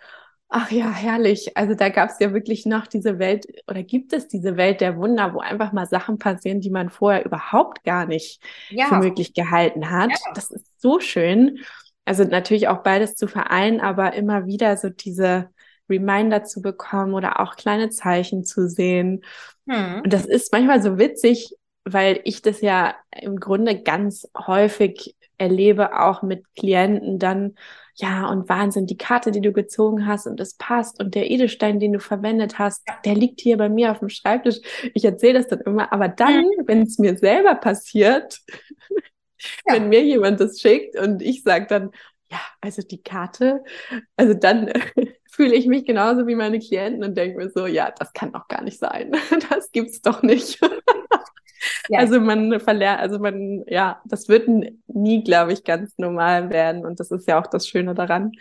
Ach 0.54 0.70
ja, 0.70 0.90
herrlich. 0.90 1.56
Also 1.56 1.74
da 1.74 1.88
gab 1.88 2.10
es 2.10 2.18
ja 2.18 2.34
wirklich 2.34 2.66
noch 2.66 2.86
diese 2.86 3.18
Welt 3.18 3.46
oder 3.68 3.82
gibt 3.82 4.12
es 4.12 4.28
diese 4.28 4.58
Welt 4.58 4.82
der 4.82 4.98
Wunder, 4.98 5.32
wo 5.32 5.40
einfach 5.40 5.72
mal 5.72 5.86
Sachen 5.86 6.18
passieren, 6.18 6.60
die 6.60 6.68
man 6.68 6.90
vorher 6.90 7.24
überhaupt 7.24 7.84
gar 7.84 8.04
nicht 8.04 8.42
ja. 8.68 8.84
für 8.84 8.96
möglich 8.96 9.32
gehalten 9.32 9.90
hat. 9.90 10.10
Ja. 10.10 10.32
Das 10.34 10.50
ist 10.50 10.66
so 10.78 11.00
schön. 11.00 11.60
Also 12.04 12.24
natürlich 12.24 12.68
auch 12.68 12.82
beides 12.82 13.14
zu 13.14 13.28
vereinen, 13.28 13.80
aber 13.80 14.12
immer 14.12 14.44
wieder 14.44 14.76
so 14.76 14.90
diese 14.90 15.48
Reminder 15.88 16.44
zu 16.44 16.60
bekommen 16.60 17.14
oder 17.14 17.40
auch 17.40 17.56
kleine 17.56 17.88
Zeichen 17.88 18.44
zu 18.44 18.68
sehen. 18.68 19.24
Hm. 19.66 20.02
Und 20.04 20.12
das 20.12 20.26
ist 20.26 20.52
manchmal 20.52 20.82
so 20.82 20.98
witzig, 20.98 21.56
weil 21.84 22.20
ich 22.24 22.42
das 22.42 22.60
ja 22.60 22.94
im 23.10 23.40
Grunde 23.40 23.82
ganz 23.82 24.28
häufig 24.36 25.16
erlebe, 25.38 25.98
auch 25.98 26.20
mit 26.20 26.44
Klienten 26.54 27.18
dann 27.18 27.54
ja, 27.96 28.28
und 28.28 28.48
Wahnsinn, 28.48 28.86
die 28.86 28.96
Karte, 28.96 29.30
die 29.30 29.40
du 29.40 29.52
gezogen 29.52 30.06
hast 30.06 30.26
und 30.26 30.40
es 30.40 30.54
passt 30.54 31.00
und 31.00 31.14
der 31.14 31.30
Edelstein, 31.30 31.78
den 31.78 31.92
du 31.92 32.00
verwendet 32.00 32.58
hast, 32.58 32.86
der 33.04 33.14
liegt 33.14 33.40
hier 33.40 33.56
bei 33.58 33.68
mir 33.68 33.90
auf 33.90 33.98
dem 33.98 34.08
Schreibtisch. 34.08 34.60
Ich 34.94 35.04
erzähle 35.04 35.40
das 35.40 35.48
dann 35.48 35.60
immer, 35.60 35.92
aber 35.92 36.08
dann, 36.08 36.42
mhm. 36.42 36.66
wenn 36.66 36.82
es 36.82 36.98
mir 36.98 37.16
selber 37.16 37.54
passiert, 37.54 38.40
ja. 39.66 39.74
wenn 39.74 39.88
mir 39.88 40.02
jemand 40.02 40.40
das 40.40 40.60
schickt 40.60 40.98
und 40.98 41.20
ich 41.20 41.42
sage 41.42 41.66
dann, 41.68 41.90
ja, 42.30 42.40
also 42.62 42.80
die 42.80 43.02
Karte, 43.02 43.62
also 44.16 44.32
dann 44.32 44.72
fühle 45.30 45.54
ich 45.54 45.66
mich 45.66 45.84
genauso 45.84 46.26
wie 46.26 46.34
meine 46.34 46.60
Klienten 46.60 47.04
und 47.04 47.16
denke 47.16 47.36
mir 47.36 47.50
so, 47.50 47.66
ja, 47.66 47.90
das 47.90 48.12
kann 48.14 48.32
doch 48.32 48.48
gar 48.48 48.62
nicht 48.62 48.78
sein. 48.78 49.12
Das 49.50 49.70
gibt's 49.70 50.00
doch 50.00 50.22
nicht. 50.22 50.58
Ja. 51.88 52.00
Also 52.00 52.20
man 52.20 52.58
verlernt, 52.60 53.00
also 53.00 53.18
man, 53.18 53.64
ja, 53.66 54.00
das 54.04 54.28
wird 54.28 54.48
nie, 54.86 55.24
glaube 55.24 55.52
ich, 55.52 55.64
ganz 55.64 55.96
normal 55.98 56.50
werden. 56.50 56.84
Und 56.84 57.00
das 57.00 57.10
ist 57.10 57.28
ja 57.28 57.40
auch 57.40 57.46
das 57.46 57.68
Schöne 57.68 57.94
daran. 57.94 58.32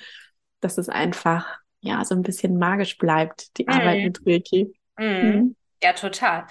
dass 0.61 0.77
es 0.77 0.89
einfach 0.89 1.57
ja 1.81 2.05
so 2.05 2.15
ein 2.15 2.21
bisschen 2.21 2.57
magisch 2.57 2.97
bleibt, 2.97 3.57
die 3.57 3.63
mhm. 3.63 3.69
Arbeit 3.69 4.03
mit 4.03 4.19
Reiki. 4.25 4.73
Mhm. 4.97 5.05
mhm. 5.05 5.55
Ja, 5.83 5.93
total. 5.93 6.45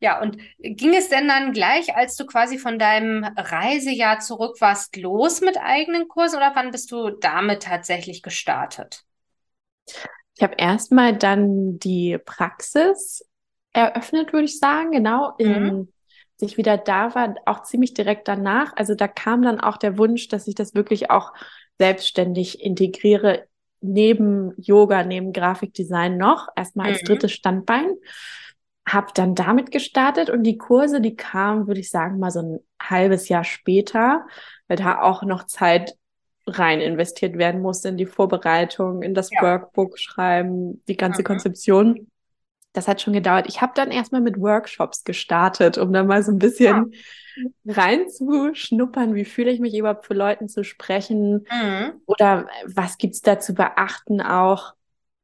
Ja, 0.00 0.20
und 0.20 0.38
ging 0.58 0.94
es 0.94 1.08
denn 1.08 1.28
dann 1.28 1.52
gleich, 1.52 1.94
als 1.94 2.16
du 2.16 2.26
quasi 2.26 2.58
von 2.58 2.78
deinem 2.78 3.24
Reisejahr 3.36 4.18
zurück 4.18 4.56
warst, 4.60 4.96
los 4.96 5.40
mit 5.40 5.58
eigenen 5.58 6.08
Kursen 6.08 6.36
oder 6.36 6.52
wann 6.54 6.70
bist 6.70 6.90
du 6.92 7.10
damit 7.10 7.62
tatsächlich 7.62 8.22
gestartet? 8.22 9.04
Ich 10.36 10.42
habe 10.42 10.54
erstmal 10.58 11.16
dann 11.16 11.78
die 11.78 12.18
Praxis 12.18 13.24
eröffnet, 13.72 14.32
würde 14.32 14.46
ich 14.46 14.58
sagen, 14.58 14.90
genau. 14.90 15.34
Mhm. 15.38 15.46
In, 15.46 15.64
als 15.74 15.93
ich 16.44 16.56
wieder 16.56 16.76
da 16.76 17.14
war, 17.14 17.34
auch 17.46 17.62
ziemlich 17.62 17.94
direkt 17.94 18.28
danach. 18.28 18.72
Also 18.76 18.94
da 18.94 19.08
kam 19.08 19.42
dann 19.42 19.60
auch 19.60 19.76
der 19.76 19.98
Wunsch, 19.98 20.28
dass 20.28 20.46
ich 20.46 20.54
das 20.54 20.74
wirklich 20.74 21.10
auch 21.10 21.32
selbstständig 21.78 22.62
integriere, 22.62 23.46
neben 23.80 24.52
Yoga, 24.56 25.04
neben 25.04 25.32
Grafikdesign 25.32 26.16
noch, 26.16 26.48
erstmal 26.56 26.92
als 26.92 27.02
mhm. 27.02 27.06
drittes 27.06 27.32
Standbein. 27.32 27.94
Hab 28.86 29.14
dann 29.14 29.34
damit 29.34 29.70
gestartet 29.70 30.30
und 30.30 30.42
die 30.42 30.58
Kurse, 30.58 31.00
die 31.00 31.16
kamen, 31.16 31.66
würde 31.66 31.80
ich 31.80 31.90
sagen, 31.90 32.18
mal 32.18 32.30
so 32.30 32.40
ein 32.40 32.60
halbes 32.80 33.28
Jahr 33.28 33.44
später, 33.44 34.26
weil 34.68 34.76
da 34.76 35.00
auch 35.00 35.22
noch 35.22 35.44
Zeit 35.44 35.94
rein 36.46 36.80
investiert 36.80 37.38
werden 37.38 37.62
musste 37.62 37.88
in 37.88 37.96
die 37.96 38.06
Vorbereitung, 38.06 39.02
in 39.02 39.14
das 39.14 39.30
ja. 39.30 39.40
Workbook 39.40 39.98
schreiben, 39.98 40.82
die 40.88 40.96
ganze 40.96 41.22
mhm. 41.22 41.26
Konzeption. 41.26 42.10
Das 42.74 42.88
hat 42.88 43.00
schon 43.00 43.14
gedauert. 43.14 43.46
Ich 43.48 43.62
habe 43.62 43.72
dann 43.74 43.90
erstmal 43.90 44.20
mit 44.20 44.38
Workshops 44.38 45.04
gestartet, 45.04 45.78
um 45.78 45.92
da 45.92 46.02
mal 46.02 46.22
so 46.22 46.32
ein 46.32 46.38
bisschen 46.38 46.92
ja. 47.36 47.72
reinzuschnuppern, 47.72 49.14
wie 49.14 49.24
fühle 49.24 49.50
ich 49.50 49.60
mich 49.60 49.74
überhaupt 49.74 50.04
für 50.04 50.14
Leuten 50.14 50.48
zu 50.48 50.64
sprechen 50.64 51.46
mhm. 51.50 51.92
oder 52.04 52.48
was 52.66 52.98
gibt's 52.98 53.22
da 53.22 53.38
zu 53.38 53.54
beachten 53.54 54.20
auch, 54.20 54.74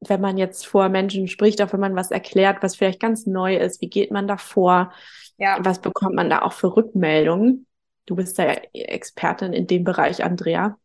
wenn 0.01 0.21
man 0.21 0.39
jetzt 0.39 0.67
vor 0.67 0.89
Menschen 0.89 1.29
spricht, 1.29 1.61
auch 1.61 1.73
wenn 1.73 1.81
man 1.81 1.97
was 1.97 2.11
erklärt, 2.11 2.63
was 2.63 2.77
vielleicht 2.77 3.01
ganz 3.01 3.27
neu 3.27 3.57
ist, 3.57 3.81
wie 3.81 3.91
geht 3.91 4.11
man 4.11 4.27
da 4.27 4.39
vor? 4.39 4.93
Ja. 5.37 5.59
Was 5.61 5.81
bekommt 5.81 6.15
man 6.15 6.31
da 6.31 6.43
auch 6.43 6.53
für 6.53 6.75
Rückmeldungen? 6.75 7.67
Du 8.07 8.17
bist 8.17 8.39
ja 8.39 8.47
Expertin 8.73 9.53
in 9.53 9.67
dem 9.67 9.85
Bereich, 9.85 10.25
Andrea. 10.25 10.79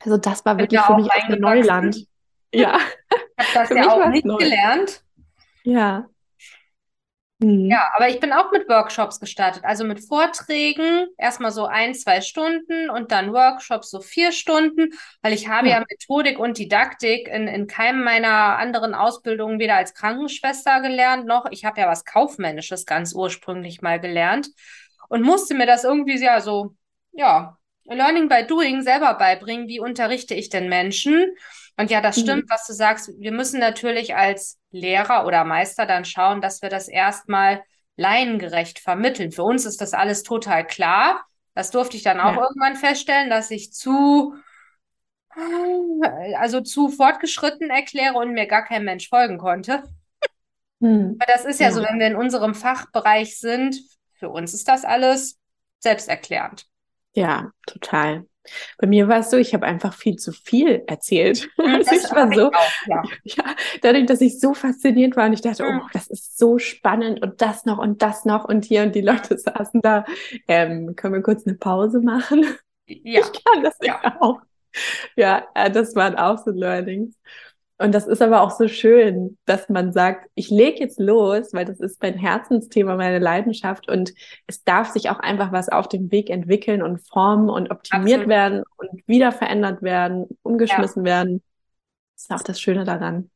Also 0.00 0.16
das 0.16 0.44
war 0.44 0.58
wirklich 0.58 0.80
für 0.80 0.96
mich 0.96 1.10
ein 1.10 1.40
Neuland. 1.40 2.06
Ja. 2.54 2.78
Ich 3.40 3.54
habe 3.54 3.68
das 3.68 3.70
ja 3.70 3.92
auch 3.92 4.08
nicht 4.08 4.24
neu. 4.24 4.36
gelernt. 4.38 5.02
Ja. 5.74 6.08
Mhm. 7.40 7.70
Ja, 7.70 7.88
aber 7.94 8.08
ich 8.08 8.18
bin 8.18 8.32
auch 8.32 8.50
mit 8.50 8.68
Workshops 8.68 9.20
gestartet, 9.20 9.64
also 9.64 9.84
mit 9.84 10.04
Vorträgen, 10.04 11.06
erstmal 11.18 11.52
so 11.52 11.66
ein, 11.66 11.94
zwei 11.94 12.20
Stunden 12.20 12.90
und 12.90 13.12
dann 13.12 13.32
Workshops 13.32 13.90
so 13.90 14.00
vier 14.00 14.32
Stunden, 14.32 14.90
weil 15.22 15.32
ich 15.32 15.46
habe 15.48 15.68
ja, 15.68 15.78
ja 15.78 15.84
Methodik 15.88 16.38
und 16.40 16.58
Didaktik 16.58 17.28
in, 17.28 17.46
in 17.46 17.68
keinem 17.68 18.02
meiner 18.02 18.58
anderen 18.58 18.92
Ausbildungen 18.92 19.60
weder 19.60 19.76
als 19.76 19.94
Krankenschwester 19.94 20.80
gelernt, 20.80 21.26
noch 21.26 21.46
ich 21.52 21.64
habe 21.64 21.80
ja 21.80 21.86
was 21.86 22.04
Kaufmännisches 22.04 22.86
ganz 22.86 23.14
ursprünglich 23.14 23.82
mal 23.82 24.00
gelernt 24.00 24.48
und 25.08 25.22
musste 25.22 25.54
mir 25.54 25.66
das 25.66 25.84
irgendwie 25.84 26.18
ja 26.20 26.40
so, 26.40 26.74
ja, 27.12 27.56
Learning 27.84 28.28
by 28.28 28.44
Doing 28.46 28.82
selber 28.82 29.14
beibringen, 29.14 29.68
wie 29.68 29.80
unterrichte 29.80 30.34
ich 30.34 30.48
denn 30.50 30.68
Menschen? 30.68 31.34
Und 31.78 31.92
ja, 31.92 32.00
das 32.00 32.16
mhm. 32.16 32.22
stimmt, 32.22 32.50
was 32.50 32.66
du 32.66 32.72
sagst. 32.72 33.10
Wir 33.18 33.30
müssen 33.30 33.60
natürlich 33.60 34.16
als 34.16 34.58
Lehrer 34.72 35.24
oder 35.24 35.44
Meister 35.44 35.86
dann 35.86 36.04
schauen, 36.04 36.40
dass 36.40 36.60
wir 36.60 36.70
das 36.70 36.88
erstmal 36.88 37.62
laiengerecht 37.96 38.80
vermitteln. 38.80 39.30
Für 39.30 39.44
uns 39.44 39.64
ist 39.64 39.80
das 39.80 39.94
alles 39.94 40.24
total 40.24 40.66
klar. 40.66 41.24
Das 41.54 41.70
durfte 41.70 41.96
ich 41.96 42.02
dann 42.02 42.20
auch 42.20 42.34
ja. 42.34 42.42
irgendwann 42.42 42.74
feststellen, 42.74 43.30
dass 43.30 43.52
ich 43.52 43.72
zu, 43.72 44.34
also 46.36 46.60
zu 46.62 46.88
fortgeschritten 46.88 47.70
erkläre 47.70 48.14
und 48.14 48.32
mir 48.32 48.46
gar 48.46 48.64
kein 48.64 48.84
Mensch 48.84 49.08
folgen 49.08 49.38
konnte. 49.38 49.84
Mhm. 50.80 51.16
Aber 51.20 51.32
das 51.32 51.44
ist 51.44 51.60
ja, 51.60 51.68
ja 51.68 51.72
so, 51.72 51.82
wenn 51.82 52.00
wir 52.00 52.08
in 52.08 52.16
unserem 52.16 52.54
Fachbereich 52.54 53.38
sind, 53.38 53.76
für 54.14 54.30
uns 54.30 54.52
ist 54.52 54.66
das 54.66 54.84
alles 54.84 55.38
selbsterklärend. 55.78 56.66
Ja, 57.14 57.52
total. 57.66 58.26
Bei 58.78 58.86
mir 58.86 59.08
war 59.08 59.18
es 59.18 59.30
so, 59.30 59.36
ich 59.36 59.54
habe 59.54 59.66
einfach 59.66 59.94
viel 59.94 60.16
zu 60.16 60.32
viel 60.32 60.82
erzählt. 60.86 61.48
Mhm, 61.58 61.74
also 61.74 61.90
ich 61.94 62.10
war 62.14 62.32
so, 62.32 62.48
auch, 62.48 62.86
ja. 62.86 63.02
ja. 63.24 63.44
dadurch, 63.82 64.06
dass 64.06 64.20
ich 64.20 64.38
so 64.38 64.54
fasziniert 64.54 65.16
war 65.16 65.26
und 65.26 65.32
ich 65.32 65.40
dachte, 65.40 65.64
mhm. 65.64 65.80
oh, 65.82 65.88
das 65.92 66.06
ist 66.06 66.38
so 66.38 66.58
spannend 66.58 67.20
und 67.20 67.42
das 67.42 67.64
noch 67.64 67.78
und 67.78 68.00
das 68.00 68.24
noch 68.24 68.44
und 68.44 68.64
hier 68.64 68.82
und 68.82 68.94
die 68.94 69.00
Leute 69.00 69.36
saßen 69.38 69.82
da. 69.82 70.04
Ähm, 70.46 70.94
können 70.94 71.14
wir 71.14 71.22
kurz 71.22 71.46
eine 71.46 71.56
Pause 71.56 72.00
machen? 72.00 72.46
Ja. 72.86 73.20
Ich 73.20 73.44
kann 73.44 73.62
das 73.62 73.76
ja. 73.82 74.16
auch. 74.20 74.40
Ja, 75.16 75.46
das 75.70 75.94
waren 75.94 76.16
auch 76.16 76.38
so 76.38 76.50
Learnings. 76.50 77.16
Und 77.80 77.94
das 77.94 78.08
ist 78.08 78.20
aber 78.20 78.42
auch 78.42 78.50
so 78.50 78.66
schön, 78.66 79.38
dass 79.44 79.68
man 79.68 79.92
sagt, 79.92 80.28
ich 80.34 80.50
lege 80.50 80.80
jetzt 80.80 80.98
los, 80.98 81.52
weil 81.52 81.64
das 81.64 81.78
ist 81.78 82.02
mein 82.02 82.14
Herzensthema, 82.14 82.96
meine 82.96 83.20
Leidenschaft 83.20 83.88
und 83.88 84.12
es 84.48 84.64
darf 84.64 84.90
sich 84.90 85.10
auch 85.10 85.20
einfach 85.20 85.52
was 85.52 85.68
auf 85.68 85.88
dem 85.88 86.10
Weg 86.10 86.28
entwickeln 86.28 86.82
und 86.82 86.98
formen 87.08 87.48
und 87.48 87.70
optimiert 87.70 88.22
Absolut. 88.22 88.28
werden 88.28 88.62
und 88.78 89.06
wieder 89.06 89.30
verändert 89.30 89.82
werden, 89.82 90.26
umgeschmissen 90.42 91.06
ja. 91.06 91.12
werden. 91.12 91.42
Das 92.16 92.24
ist 92.24 92.30
auch 92.32 92.42
das 92.42 92.60
Schöne 92.60 92.82
daran. 92.84 93.30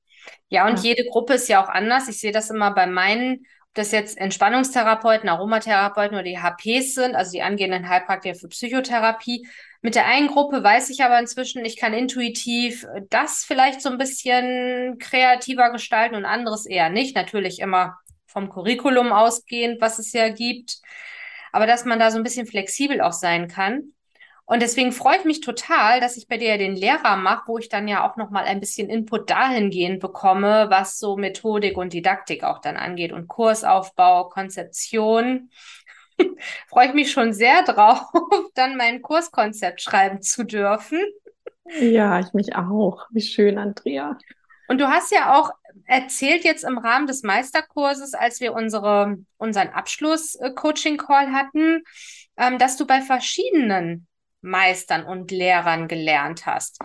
Ja, 0.48 0.66
und 0.66 0.83
ja. 0.83 0.90
jede 0.90 1.09
Gruppe 1.09 1.35
ist 1.35 1.48
ja 1.48 1.64
auch 1.64 1.68
anders. 1.68 2.09
Ich 2.09 2.18
sehe 2.18 2.33
das 2.33 2.50
immer 2.50 2.74
bei 2.74 2.88
meinen, 2.88 3.46
ob 3.68 3.74
das 3.74 3.92
jetzt 3.92 4.18
Entspannungstherapeuten, 4.18 5.28
Aromatherapeuten 5.28 6.16
oder 6.16 6.24
die 6.24 6.40
HPs 6.40 6.94
sind, 6.94 7.14
also 7.14 7.31
die 7.31 7.42
angehenden 7.42 7.88
Heilpraktiker 7.88 8.35
für 8.35 8.48
Psychotherapie 8.48 9.46
mit 9.82 9.96
der 9.96 10.06
einen 10.06 10.28
Gruppe 10.28 10.62
weiß 10.62 10.90
ich 10.90 11.02
aber 11.02 11.18
inzwischen, 11.18 11.64
ich 11.64 11.76
kann 11.76 11.92
intuitiv 11.92 12.86
das 13.10 13.44
vielleicht 13.44 13.82
so 13.82 13.90
ein 13.90 13.98
bisschen 13.98 14.98
kreativer 14.98 15.70
gestalten 15.70 16.14
und 16.14 16.24
anderes 16.24 16.66
eher 16.66 16.88
nicht. 16.88 17.16
Natürlich 17.16 17.58
immer 17.58 17.98
vom 18.26 18.48
Curriculum 18.48 19.12
ausgehend, 19.12 19.80
was 19.80 19.98
es 19.98 20.12
ja 20.12 20.28
gibt. 20.28 20.80
Aber 21.50 21.66
dass 21.66 21.84
man 21.84 21.98
da 21.98 22.10
so 22.12 22.16
ein 22.16 22.22
bisschen 22.22 22.46
flexibel 22.46 23.00
auch 23.00 23.12
sein 23.12 23.48
kann. 23.48 23.92
Und 24.44 24.60
deswegen 24.60 24.92
freue 24.92 25.18
ich 25.18 25.24
mich 25.24 25.40
total, 25.40 26.00
dass 26.00 26.16
ich 26.16 26.28
bei 26.28 26.36
dir 26.36 26.58
den 26.58 26.76
Lehrer 26.76 27.16
mache, 27.16 27.44
wo 27.46 27.58
ich 27.58 27.68
dann 27.68 27.88
ja 27.88 28.08
auch 28.08 28.16
nochmal 28.16 28.44
ein 28.44 28.60
bisschen 28.60 28.90
Input 28.90 29.30
dahingehend 29.30 30.00
bekomme, 30.00 30.66
was 30.68 30.98
so 30.98 31.16
Methodik 31.16 31.76
und 31.76 31.92
Didaktik 31.92 32.44
auch 32.44 32.60
dann 32.60 32.76
angeht 32.76 33.12
und 33.12 33.28
Kursaufbau, 33.28 34.28
Konzeption. 34.28 35.50
freue 36.68 36.88
ich 36.88 36.94
mich 36.94 37.12
schon 37.12 37.32
sehr 37.32 37.62
drauf, 37.62 38.02
dann 38.54 38.76
mein 38.76 39.02
Kurskonzept 39.02 39.80
schreiben 39.80 40.22
zu 40.22 40.44
dürfen. 40.44 41.00
Ja, 41.80 42.20
ich 42.20 42.32
mich 42.32 42.54
auch. 42.56 43.06
Wie 43.11 43.20
schön, 43.20 43.58
Andrea. 43.58 44.18
Und 44.68 44.80
du 44.80 44.88
hast 44.88 45.12
ja 45.12 45.38
auch 45.38 45.50
erzählt 45.87 46.44
jetzt 46.44 46.64
im 46.64 46.78
Rahmen 46.78 47.06
des 47.06 47.22
Meisterkurses, 47.22 48.14
als 48.14 48.40
wir 48.40 48.54
unsere, 48.54 49.18
unseren 49.37 49.68
Abschluss-Coaching-Call 49.68 51.32
hatten, 51.32 51.82
ähm, 52.37 52.58
dass 52.58 52.76
du 52.76 52.87
bei 52.87 53.00
verschiedenen 53.00 54.06
Meistern 54.40 55.04
und 55.04 55.30
Lehrern 55.30 55.88
gelernt 55.88 56.46
hast. 56.46 56.78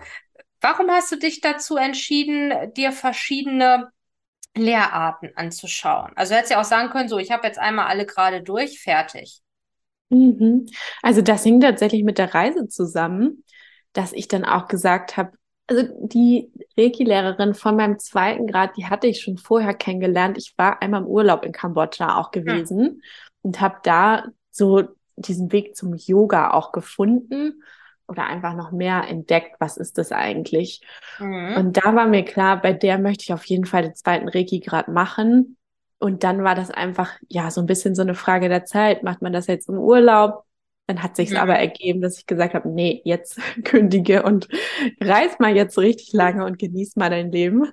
Warum 0.61 0.89
hast 0.89 1.11
du 1.11 1.17
dich 1.17 1.41
dazu 1.41 1.77
entschieden, 1.77 2.73
dir 2.73 2.91
verschiedene 2.91 3.89
Lehrarten 4.55 5.31
anzuschauen. 5.35 6.11
Also 6.15 6.35
hättest 6.35 6.51
ja 6.51 6.61
auch 6.61 6.65
sagen 6.65 6.89
können, 6.89 7.09
so, 7.09 7.19
ich 7.19 7.31
habe 7.31 7.45
jetzt 7.45 7.59
einmal 7.59 7.87
alle 7.87 8.05
gerade 8.05 8.41
durch, 8.41 8.79
fertig. 8.79 9.41
Mhm. 10.09 10.67
Also 11.01 11.21
das 11.21 11.43
hing 11.43 11.59
tatsächlich 11.59 12.03
mit 12.03 12.17
der 12.17 12.33
Reise 12.33 12.67
zusammen, 12.67 13.43
dass 13.93 14.13
ich 14.13 14.27
dann 14.27 14.45
auch 14.45 14.67
gesagt 14.67 15.17
habe, 15.17 15.31
also 15.67 15.83
die 15.99 16.49
Reiki-Lehrerin 16.77 17.53
von 17.53 17.75
meinem 17.75 17.99
zweiten 17.99 18.47
Grad, 18.47 18.77
die 18.77 18.85
hatte 18.85 19.07
ich 19.07 19.21
schon 19.21 19.37
vorher 19.37 19.73
kennengelernt. 19.73 20.37
Ich 20.37 20.53
war 20.57 20.81
einmal 20.81 21.01
im 21.01 21.07
Urlaub 21.07 21.43
in 21.43 21.51
Kambodscha 21.51 22.17
auch 22.17 22.31
gewesen 22.31 22.79
ja. 22.79 23.07
und 23.41 23.59
habe 23.59 23.79
da 23.83 24.23
so 24.49 24.83
diesen 25.17 25.51
Weg 25.51 25.75
zum 25.75 25.93
Yoga 25.93 26.51
auch 26.51 26.71
gefunden 26.71 27.63
oder 28.07 28.25
einfach 28.25 28.55
noch 28.55 28.71
mehr 28.71 29.05
entdeckt, 29.07 29.55
was 29.59 29.77
ist 29.77 29.97
das 29.97 30.11
eigentlich. 30.11 30.81
Mhm. 31.19 31.55
Und 31.57 31.77
da 31.77 31.95
war 31.95 32.07
mir 32.07 32.23
klar, 32.23 32.61
bei 32.61 32.73
der 32.73 32.97
möchte 32.97 33.23
ich 33.23 33.33
auf 33.33 33.45
jeden 33.45 33.65
Fall 33.65 33.83
den 33.83 33.95
zweiten 33.95 34.29
Reiki 34.29 34.59
grad 34.59 34.87
machen. 34.87 35.57
Und 35.99 36.23
dann 36.23 36.43
war 36.43 36.55
das 36.55 36.71
einfach, 36.71 37.17
ja, 37.27 37.51
so 37.51 37.61
ein 37.61 37.67
bisschen 37.67 37.95
so 37.95 38.03
eine 38.03 38.15
Frage 38.15 38.49
der 38.49 38.65
Zeit. 38.65 39.03
Macht 39.03 39.21
man 39.21 39.33
das 39.33 39.47
jetzt 39.47 39.67
im 39.67 39.77
Urlaub? 39.77 40.43
Dann 40.85 41.03
hat 41.03 41.15
sich 41.17 41.31
mhm. 41.31 41.37
aber 41.37 41.55
ergeben, 41.55 42.01
dass 42.01 42.17
ich 42.17 42.25
gesagt 42.25 42.53
habe, 42.53 42.69
nee, 42.69 43.01
jetzt 43.03 43.39
kündige 43.63 44.23
und 44.23 44.47
reis 45.01 45.37
mal 45.39 45.55
jetzt 45.55 45.77
richtig 45.77 46.13
lange 46.13 46.45
und 46.45 46.59
genieß 46.59 46.95
mal 46.95 47.09
dein 47.09 47.31
Leben. 47.31 47.71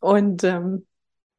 Und 0.00 0.44
ähm, 0.44 0.86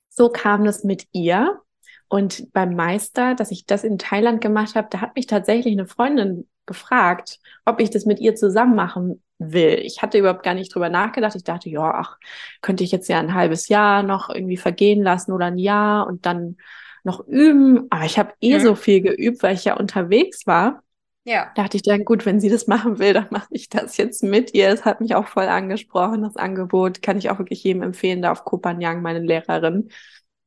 so 0.10 0.30
kam 0.30 0.65
es 0.65 0.84
mit 0.84 1.08
ihr. 1.12 1.60
Und 2.08 2.52
beim 2.54 2.73
Meister, 2.73 3.36
dass 3.36 3.52
ich 3.52 3.65
das 3.65 3.84
in 3.84 3.99
Thailand 3.99 4.41
gemacht 4.41 4.75
habe, 4.75 4.88
da 4.89 5.02
hat 5.02 5.15
mich 5.15 5.28
tatsächlich 5.28 5.73
eine 5.73 5.86
Freundin 5.86 6.47
gefragt, 6.69 7.39
ob 7.65 7.82
ich 7.82 7.89
das 7.89 8.05
mit 8.05 8.21
ihr 8.21 8.36
zusammen 8.36 8.75
machen 8.75 9.21
will. 9.39 9.79
Ich 9.84 10.01
hatte 10.01 10.17
überhaupt 10.17 10.43
gar 10.43 10.53
nicht 10.53 10.73
drüber 10.73 10.89
nachgedacht. 10.89 11.36
Ich 11.36 11.43
dachte, 11.43 11.69
ja, 11.69 11.93
ach, 11.93 12.17
könnte 12.62 12.86
ich 12.86 12.91
jetzt 12.91 13.10
ja 13.10 13.19
ein 13.19 13.34
halbes 13.34 13.67
Jahr 13.67 14.03
noch 14.03 14.29
irgendwie 14.29 14.58
vergehen 14.58 15.03
lassen 15.03 15.34
oder 15.34 15.45
ein 15.45 15.58
Jahr 15.58 16.08
und 16.08 16.25
dann 16.25 16.58
noch 17.03 17.25
üben. 17.27 17.88
Aber 17.89 18.05
ich 18.05 18.17
habe 18.17 18.34
eh 18.39 18.58
mhm. 18.58 18.62
so 18.62 18.75
viel 18.75 19.01
geübt, 19.01 19.43
weil 19.43 19.55
ich 19.55 19.65
ja 19.65 19.75
unterwegs 19.75 20.47
war. 20.47 20.84
Ja. 21.25 21.51
Dachte 21.55 21.77
ich 21.77 21.84
dann, 21.84 22.05
gut, 22.05 22.25
wenn 22.25 22.39
sie 22.39 22.49
das 22.49 22.67
machen 22.67 22.97
will, 22.99 23.13
dann 23.13 23.27
mache 23.29 23.49
ich 23.51 23.69
das 23.69 23.97
jetzt 23.97 24.23
mit 24.23 24.53
ihr. 24.53 24.69
Es 24.69 24.86
hat 24.86 25.01
mich 25.01 25.15
auch 25.15 25.27
voll 25.27 25.47
angesprochen, 25.47 26.23
das 26.23 26.38
Angebot. 26.38 27.01
Kann 27.01 27.17
ich 27.17 27.29
auch 27.29 27.39
wirklich 27.39 27.63
jedem 27.63 27.84
empfehlen, 27.84 28.21
da 28.21 28.32
auf 28.32 28.45
Kopanyang, 28.45 29.01
meine 29.01 29.19
Lehrerin. 29.19 29.89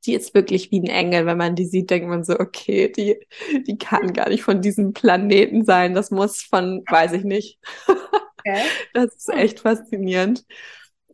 Die 0.05 0.15
ist 0.15 0.35
wirklich 0.35 0.71
wie 0.71 0.81
ein 0.81 0.87
Engel. 0.87 1.27
Wenn 1.27 1.39
man 1.39 1.55
die 1.55 1.67
sieht, 1.67 1.91
denkt 1.91 2.09
man 2.09 2.25
so, 2.25 2.39
okay, 2.39 2.91
die, 2.91 3.19
die 3.67 3.79
kann 3.79 4.13
gar 4.13 4.29
nicht 4.29 4.43
von 4.43 4.61
diesem 4.61 4.93
Planeten 4.93 5.65
sein. 5.65 5.95
Das 5.95 6.11
muss 6.11 6.43
von, 6.43 6.83
weiß 6.89 7.13
ich 7.13 7.25
nicht. 7.25 7.59
Okay. 7.87 8.63
Das 8.95 9.15
ist 9.15 9.29
echt 9.29 9.61
faszinierend. 9.61 10.45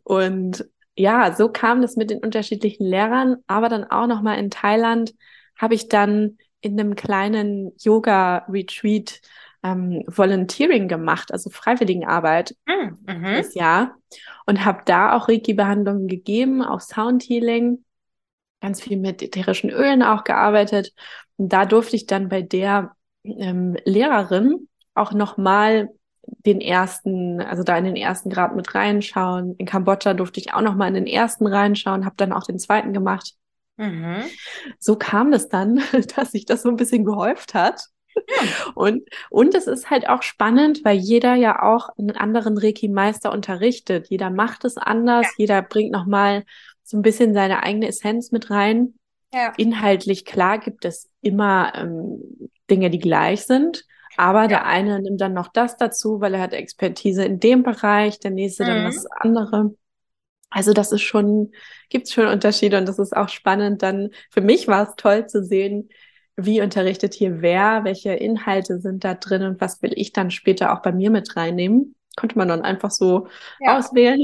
Und 0.03 0.67
ja, 0.95 1.35
so 1.35 1.49
kam 1.49 1.81
das 1.81 1.95
mit 1.95 2.09
den 2.09 2.19
unterschiedlichen 2.19 2.85
Lehrern, 2.85 3.37
aber 3.47 3.69
dann 3.69 3.83
auch 3.83 4.07
nochmal 4.07 4.39
in 4.39 4.49
Thailand 4.49 5.13
habe 5.55 5.75
ich 5.75 5.87
dann 5.87 6.37
in 6.61 6.79
einem 6.79 6.95
kleinen 6.95 7.71
Yoga-Retreat 7.77 9.21
ähm, 9.63 10.03
Volunteering 10.07 10.87
gemacht, 10.87 11.31
also 11.31 11.49
Freiwilligenarbeit 11.49 12.55
hm, 12.65 12.97
mhm. 13.05 13.23
das 13.23 13.53
Jahr 13.53 13.95
und 14.45 14.65
habe 14.65 14.81
da 14.85 15.15
auch 15.15 15.27
Reiki-Behandlungen 15.27 16.07
gegeben, 16.07 16.63
auch 16.63 16.81
Soundhealing, 16.81 17.83
ganz 18.61 18.81
viel 18.81 18.97
mit 18.97 19.21
ätherischen 19.21 19.69
Ölen 19.69 20.03
auch 20.03 20.23
gearbeitet. 20.23 20.93
Und 21.37 21.53
da 21.53 21.65
durfte 21.65 21.95
ich 21.95 22.05
dann 22.05 22.29
bei 22.29 22.41
der 22.41 22.91
ähm, 23.23 23.77
Lehrerin 23.85 24.67
auch 24.93 25.13
nochmal 25.13 25.89
den 26.45 26.61
ersten, 26.61 27.41
also 27.41 27.63
da 27.63 27.77
in 27.77 27.85
den 27.85 27.95
ersten 27.95 28.29
Grad 28.29 28.55
mit 28.55 28.75
reinschauen. 28.75 29.55
In 29.57 29.65
Kambodscha 29.65 30.13
durfte 30.13 30.39
ich 30.39 30.53
auch 30.53 30.61
nochmal 30.61 30.89
in 30.89 30.93
den 30.93 31.07
ersten 31.07 31.47
reinschauen, 31.47 32.05
habe 32.05 32.15
dann 32.17 32.33
auch 32.33 32.43
den 32.43 32.59
zweiten 32.59 32.93
gemacht. 32.93 33.33
Mhm. 33.77 34.23
So 34.77 34.95
kam 34.95 35.33
es 35.33 35.47
dann, 35.47 35.81
dass 36.15 36.31
sich 36.31 36.45
das 36.45 36.61
so 36.61 36.69
ein 36.69 36.75
bisschen 36.75 37.05
gehäuft 37.05 37.53
hat. 37.53 37.85
Und, 38.75 39.07
und 39.29 39.55
es 39.55 39.67
ist 39.67 39.89
halt 39.89 40.09
auch 40.09 40.23
spannend, 40.23 40.83
weil 40.83 40.97
jeder 40.97 41.35
ja 41.35 41.61
auch 41.61 41.89
einen 41.97 42.17
anderen 42.17 42.57
Reiki-Meister 42.57 43.31
unterrichtet. 43.31 44.07
Jeder 44.09 44.29
macht 44.29 44.65
es 44.65 44.77
anders, 44.77 45.25
ja. 45.25 45.33
jeder 45.37 45.61
bringt 45.61 45.91
nochmal 45.91 46.43
so 46.89 46.97
ein 46.97 47.03
bisschen 47.03 47.35
seine 47.35 47.61
eigene 47.61 47.87
Essenz 47.87 48.31
mit 48.31 48.49
rein. 48.49 48.95
Ja. 49.31 49.53
Inhaltlich 49.57 50.25
klar 50.25 50.57
gibt 50.57 50.85
es 50.85 51.07
immer 51.21 51.71
ähm, 51.75 52.49
Dinge, 52.69 52.89
die 52.89 52.97
gleich 52.97 53.45
sind. 53.45 53.85
Aber 54.17 54.41
ja. 54.41 54.47
der 54.47 54.65
eine 54.65 54.99
nimmt 54.99 55.21
dann 55.21 55.33
noch 55.33 55.49
das 55.49 55.77
dazu, 55.77 56.19
weil 56.19 56.33
er 56.33 56.41
hat 56.41 56.53
Expertise 56.53 57.23
in 57.23 57.39
dem 57.39 57.61
Bereich, 57.61 58.19
der 58.19 58.31
nächste 58.31 58.63
mhm. 58.63 58.67
dann 58.67 58.85
was 58.85 59.05
andere. 59.11 59.75
Also 60.49 60.73
das 60.73 60.91
ist 60.91 61.03
schon, 61.03 61.51
gibt's 61.89 62.11
schon 62.11 62.25
Unterschiede 62.25 62.79
und 62.79 62.87
das 62.87 62.97
ist 62.97 63.15
auch 63.15 63.29
spannend. 63.29 63.83
Dann 63.83 64.09
für 64.31 64.41
mich 64.41 64.67
war 64.67 64.89
es 64.89 64.95
toll 64.95 65.27
zu 65.27 65.43
sehen, 65.43 65.89
wie 66.35 66.61
unterrichtet 66.61 67.13
hier 67.13 67.43
wer, 67.43 67.83
welche 67.83 68.13
Inhalte 68.13 68.79
sind 68.79 69.03
da 69.03 69.13
drin 69.13 69.43
und 69.43 69.61
was 69.61 69.83
will 69.83 69.91
ich 69.95 70.11
dann 70.11 70.31
später 70.31 70.73
auch 70.73 70.81
bei 70.81 70.91
mir 70.91 71.11
mit 71.11 71.35
reinnehmen. 71.35 71.93
Konnte 72.19 72.37
man 72.37 72.49
dann 72.49 72.63
einfach 72.63 72.91
so 72.91 73.27
ja. 73.61 73.77
auswählen. 73.77 74.21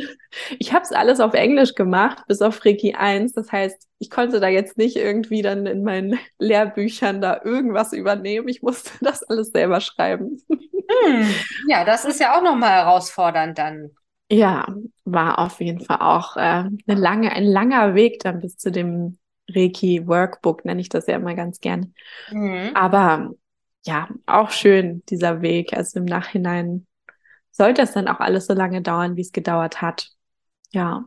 Ich 0.60 0.74
habe 0.74 0.84
es 0.84 0.92
alles 0.92 1.22
auf 1.22 1.34
Englisch 1.34 1.76
gemacht, 1.76 2.24
bis 2.28 2.42
auf 2.42 2.66
Reiki 2.66 2.94
1. 2.94 3.32
Das 3.32 3.54
heißt, 3.54 3.88
ich 4.00 4.10
konnte 4.10 4.42
da 4.42 4.50
jetzt 4.50 4.78
nicht 4.78 4.98
irgendwie 4.98 5.42
dann 5.42 5.66
in 5.66 5.84
meinen 5.84 6.20
Lehrbüchern 6.38 7.22
da 7.22 7.40
irgendwas 7.42 7.94
übernehmen. 7.94 8.50
Ich 8.50 8.62
musste 8.62 8.92
das 9.02 9.24
alles 9.24 9.52
selber 9.52 9.80
schreiben. 9.80 10.42
Hm. 10.50 11.30
Ja, 11.70 11.86
das 11.86 12.04
ist 12.04 12.20
ja 12.20 12.38
auch 12.38 12.44
nochmal 12.44 12.72
herausfordernd 12.72 13.58
dann. 13.58 13.92
Ja, 14.30 14.68
war 15.06 15.40
auf 15.40 15.62
jeden 15.62 15.80
Fall 15.80 16.00
auch 16.02 16.36
äh, 16.36 16.40
eine 16.40 16.76
lange, 16.88 17.32
ein 17.32 17.46
langer 17.46 17.96
Weg 17.96 18.20
dann 18.20 18.42
bis 18.42 18.58
zu 18.58 18.72
dem 18.72 19.18
Reiki 19.50 20.06
Workbook, 20.06 20.66
nenne 20.66 20.82
ich 20.82 20.90
das 20.90 21.08
ja 21.08 21.16
immer 21.16 21.36
ganz 21.36 21.62
gern. 21.62 21.94
Mhm. 22.32 22.72
Aber 22.74 23.32
ja, 23.86 24.10
auch 24.26 24.50
schön, 24.50 25.04
dieser 25.10 25.42
Weg. 25.42 25.74
Also 25.74 26.00
im 26.00 26.06
Nachhinein 26.06 26.88
sollte 27.56 27.82
es 27.82 27.94
dann 27.94 28.08
auch 28.08 28.20
alles 28.20 28.48
so 28.48 28.54
lange 28.54 28.82
dauern, 28.82 29.16
wie 29.16 29.22
es 29.22 29.32
gedauert 29.32 29.82
hat. 29.82 30.10
Ja. 30.72 31.06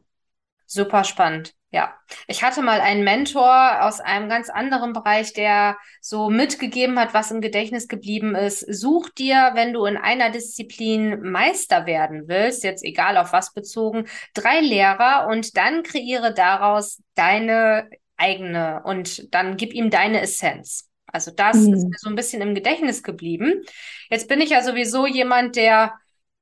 Super 0.66 1.04
spannend. 1.04 1.54
Ja, 1.70 1.92
ich 2.26 2.42
hatte 2.42 2.62
mal 2.62 2.80
einen 2.80 3.04
Mentor 3.04 3.82
aus 3.82 4.00
einem 4.00 4.30
ganz 4.30 4.48
anderen 4.48 4.94
Bereich, 4.94 5.34
der 5.34 5.76
so 6.00 6.30
mitgegeben 6.30 6.98
hat, 6.98 7.12
was 7.12 7.30
im 7.30 7.42
Gedächtnis 7.42 7.88
geblieben 7.88 8.34
ist. 8.34 8.60
Such 8.60 9.10
dir, 9.10 9.50
wenn 9.52 9.74
du 9.74 9.84
in 9.84 9.98
einer 9.98 10.30
Disziplin 10.30 11.20
Meister 11.20 11.84
werden 11.84 12.26
willst, 12.26 12.64
jetzt 12.64 12.82
egal 12.82 13.18
auf 13.18 13.34
was 13.34 13.52
bezogen, 13.52 14.06
drei 14.32 14.60
Lehrer 14.60 15.26
und 15.28 15.58
dann 15.58 15.82
kreiere 15.82 16.32
daraus 16.32 17.02
deine 17.14 17.90
eigene 18.16 18.80
und 18.84 19.34
dann 19.34 19.58
gib 19.58 19.74
ihm 19.74 19.90
deine 19.90 20.22
Essenz. 20.22 20.88
Also 21.06 21.30
das 21.30 21.58
mhm. 21.58 21.74
ist 21.74 21.84
mir 21.84 21.98
so 21.98 22.08
ein 22.08 22.16
bisschen 22.16 22.40
im 22.40 22.54
Gedächtnis 22.54 23.02
geblieben. 23.02 23.62
Jetzt 24.08 24.26
bin 24.26 24.40
ich 24.40 24.50
ja 24.50 24.62
sowieso 24.62 25.06
jemand, 25.06 25.56
der 25.56 25.92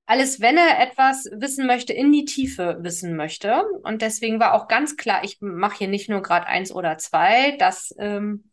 alles, 0.07 0.40
wenn 0.40 0.57
er 0.57 0.81
etwas 0.81 1.29
wissen 1.33 1.66
möchte, 1.66 1.92
in 1.92 2.12
die 2.12 2.25
Tiefe 2.25 2.79
wissen 2.81 3.16
möchte. 3.16 3.64
Und 3.83 4.03
deswegen 4.03 4.38
war 4.40 4.55
auch 4.55 4.69
ganz 4.69 4.97
klar, 4.97 5.25
ich 5.25 5.38
mache 5.40 5.79
hier 5.79 5.88
nicht 5.88 6.09
nur 6.09 6.23
Grad 6.23 6.47
eins 6.47 6.73
oder 6.73 6.97
zwei, 6.97 7.57
das 7.59 7.95
ähm, 7.99 8.51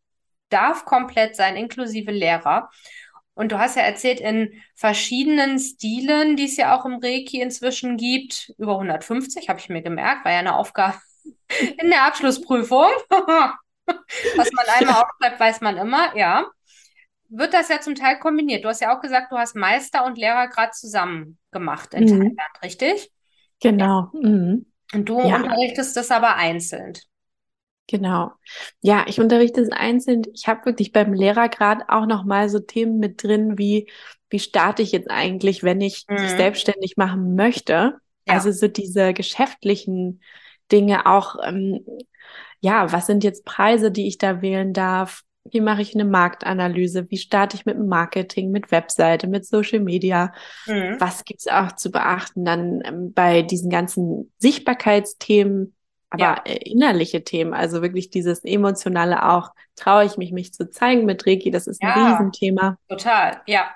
darf 0.50 0.86
komplett 0.86 1.36
sein, 1.36 1.56
inklusive 1.56 2.12
Lehrer. 2.12 2.70
Und 3.36 3.52
du 3.52 3.58
hast 3.58 3.76
ja 3.76 3.82
erzählt, 3.84 4.20
in 4.20 4.62
verschiedenen 4.76 5.60
Stilen, 5.60 6.36
die 6.36 6.46
es 6.46 6.58
ja 6.58 6.78
auch 6.78 6.86
im 6.86 7.00
Reiki 7.02 7.42
inzwischen 7.42 7.98
gibt, 7.98 8.54
über 8.58 8.74
150, 8.74 9.50
habe 9.50 9.60
ich 9.60 9.70
mir 9.70 9.82
gemerkt, 9.82 10.26
war 10.26 10.32
ja 10.32 10.40
eine 10.40 10.56
Aufgabe 10.56 10.98
in 11.80 11.90
der 11.90 12.04
Abschlussprüfung. 12.06 12.90
Was 13.86 14.52
man 14.52 14.66
einmal 14.80 14.96
aufschreibt, 15.04 15.40
weiß 15.40 15.62
man 15.62 15.78
immer, 15.78 16.16
ja. 16.16 16.46
Wird 17.36 17.54
das 17.54 17.70
ja 17.70 17.82
zum 17.82 17.96
Teil 17.96 18.20
kombiniert. 18.20 18.64
Du 18.64 18.70
hast 18.70 18.82
ja 18.82 18.96
auch 18.96 19.02
gesagt, 19.02 19.32
du 19.32 19.38
hast 19.38 19.56
Meister 19.56 20.06
und 20.06 20.18
Lehrer 20.18 20.48
gerade 20.48 20.72
zusammen 20.72 21.40
gemacht 21.52 21.94
in 21.94 22.04
mhm. 22.04 22.10
Thailand, 22.10 22.64
richtig? 22.64 23.12
Genau. 23.60 24.10
Mhm. 24.14 24.68
Und 24.94 25.10
du 25.10 25.20
ja. 25.20 25.38
unterrichtest 25.38 25.98
das 25.98 26.12
aber 26.12 26.36
einzeln. 26.36 26.94
Genau. 27.88 28.32
Ja, 28.82 29.06
ich 29.08 29.20
unterrichte 29.20 29.62
es 29.62 29.72
einzeln. 29.72 30.22
Ich 30.34 30.48
habe 30.48 30.66
wirklich 30.66 30.92
beim 30.92 31.14
Lehrergrad 31.14 31.90
auch 31.90 32.06
noch 32.06 32.24
mal 32.24 32.50
so 32.50 32.60
Themen 32.60 33.00
mit 33.00 33.24
drin, 33.24 33.58
wie 33.58 33.90
wie 34.30 34.40
starte 34.40 34.82
ich 34.82 34.92
jetzt 34.92 35.12
eigentlich, 35.12 35.62
wenn 35.64 35.80
ich 35.80 36.06
mhm. 36.08 36.16
mich 36.16 36.32
selbstständig 36.32 36.98
machen 36.98 37.36
möchte? 37.36 37.98
Ja. 38.28 38.34
Also 38.34 38.52
so 38.52 38.68
diese 38.68 39.14
geschäftlichen 39.14 40.22
Dinge 40.72 41.06
auch, 41.06 41.36
ähm, 41.44 41.86
ja, 42.60 42.92
was 42.92 43.06
sind 43.06 43.24
jetzt 43.24 43.46
Preise, 43.46 43.92
die 43.92 44.08
ich 44.08 44.18
da 44.18 44.42
wählen 44.42 44.74
darf? 44.74 45.22
Wie 45.46 45.62
mache 45.62 45.82
ich 45.82 45.94
eine 45.94 46.06
Marktanalyse? 46.06 47.10
Wie 47.10 47.18
starte 47.18 47.58
ich 47.58 47.66
mit 47.66 47.76
dem 47.76 47.88
Marketing, 47.88 48.52
mit 48.52 48.72
Webseite, 48.72 49.28
mit 49.28 49.46
Social 49.46 49.82
Media? 49.82 50.34
Mhm. 50.66 50.96
Was 51.00 51.26
gibt's 51.26 51.48
auch 51.48 51.74
zu 51.74 51.92
beachten 51.92 52.46
dann 52.46 52.82
ähm, 52.86 53.14
bei 53.14 53.42
diesen 53.42 53.70
ganzen 53.70 54.32
Sichtbarkeitsthemen, 54.40 55.76
aber 56.10 56.24
ja. 56.24 56.42
äh, 56.46 56.70
innerliche 56.70 57.24
Themen, 57.24 57.54
also 57.54 57.82
wirklich 57.82 58.10
dieses 58.10 58.44
emotionale 58.46 59.28
auch, 59.28 59.52
traue 59.76 60.06
ich 60.06 60.18
mich, 60.18 60.32
mich 60.32 60.54
zu 60.54 60.70
zeigen 60.70 61.06
mit 61.06 61.26
Reiki, 61.26 61.52
das 61.52 61.68
ist 61.68 61.82
ja, 61.82 61.94
ein 61.94 62.12
Riesenthema. 62.12 62.78
Total, 62.88 63.42
ja. 63.48 63.74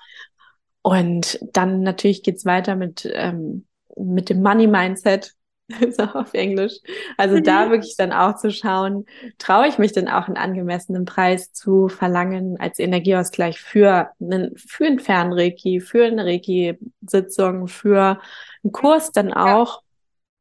Und 0.84 1.40
dann 1.52 1.82
natürlich 1.82 2.24
geht's 2.24 2.46
weiter 2.46 2.76
mit, 2.76 3.10
ähm, 3.12 3.66
mit 3.98 4.30
dem 4.30 4.42
Money 4.42 4.68
Mindset, 4.68 5.34
so 5.92 6.04
auf 6.04 6.34
Englisch. 6.34 6.80
Also 7.18 7.38
mhm. 7.38 7.44
da 7.44 7.70
wirklich 7.70 7.96
dann 7.98 8.14
auch 8.14 8.36
zu 8.36 8.52
schauen, 8.52 9.06
traue 9.38 9.68
ich 9.68 9.78
mich 9.78 9.92
denn 9.92 10.08
auch 10.08 10.28
einen 10.28 10.38
angemessenen 10.38 11.06
Preis 11.06 11.52
zu 11.52 11.90
verlangen 11.90 12.60
als 12.60 12.80
Energieausgleich 12.80 13.60
für 13.60 14.10
einen, 14.20 14.56
für 14.56 14.86
einen 14.86 15.00
Fernreiki, 15.00 15.82
für 15.82 16.06
eine 16.06 16.26
Reiki-Sitzung, 16.26 17.68
für 17.68 18.20
einen 18.64 18.72
Kurs 18.72 19.12
dann 19.12 19.34
auch. 19.34 19.84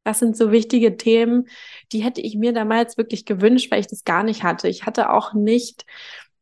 Das 0.03 0.19
sind 0.19 0.37
so 0.37 0.53
wichtige 0.53 0.95
Themen, 0.95 1.49
die 1.91 1.99
hätte 1.99 2.21
ich 2.21 2.37
mir 2.37 2.53
damals 2.53 2.97
wirklich 2.97 3.25
gewünscht, 3.25 3.69
weil 3.71 3.81
ich 3.81 3.87
das 3.87 4.05
gar 4.05 4.23
nicht 4.23 4.43
hatte. 4.43 4.69
Ich 4.69 4.85
hatte 4.85 5.11
auch 5.11 5.33
nicht 5.33 5.85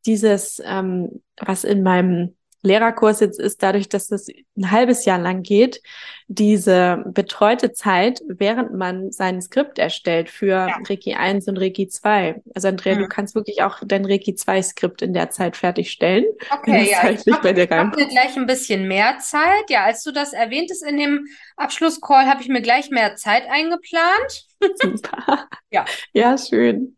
dieses, 0.06 0.62
ähm, 0.64 1.20
was 1.36 1.64
in 1.64 1.82
meinem 1.82 2.35
Lehrerkurs 2.66 3.20
jetzt 3.20 3.40
ist, 3.40 3.62
dadurch, 3.62 3.88
dass 3.88 4.08
das 4.08 4.28
ein 4.56 4.70
halbes 4.70 5.04
Jahr 5.04 5.18
lang 5.18 5.42
geht, 5.42 5.80
diese 6.28 7.04
betreute 7.06 7.72
Zeit, 7.72 8.20
während 8.26 8.74
man 8.74 9.12
sein 9.12 9.40
Skript 9.40 9.78
erstellt 9.78 10.28
für 10.28 10.46
ja. 10.46 10.78
Reiki 10.88 11.14
1 11.14 11.46
und 11.46 11.56
Reiki 11.56 11.88
2. 11.88 12.42
Also 12.54 12.68
Andrea, 12.68 12.96
mhm. 12.96 13.00
du 13.00 13.08
kannst 13.08 13.34
wirklich 13.34 13.62
auch 13.62 13.78
dein 13.86 14.04
Reiki 14.04 14.34
2 14.34 14.62
Skript 14.62 15.02
in 15.02 15.14
der 15.14 15.30
Zeit 15.30 15.56
fertigstellen. 15.56 16.24
Okay, 16.50 16.90
ja, 16.90 17.10
ich 17.10 17.20
habe 17.32 17.66
hab 17.70 17.96
mir 17.96 18.08
gleich 18.08 18.36
ein 18.36 18.46
bisschen 18.46 18.88
mehr 18.88 19.18
Zeit. 19.20 19.70
Ja, 19.70 19.84
als 19.84 20.02
du 20.02 20.12
das 20.12 20.32
erwähntest 20.32 20.84
in 20.84 20.98
dem 20.98 21.26
Abschlusscall, 21.56 22.26
habe 22.26 22.42
ich 22.42 22.48
mir 22.48 22.62
gleich 22.62 22.90
mehr 22.90 23.14
Zeit 23.16 23.44
eingeplant. 23.48 24.46
Super. 24.82 25.48
ja. 25.70 25.84
Ja, 26.12 26.36
schön. 26.36 26.96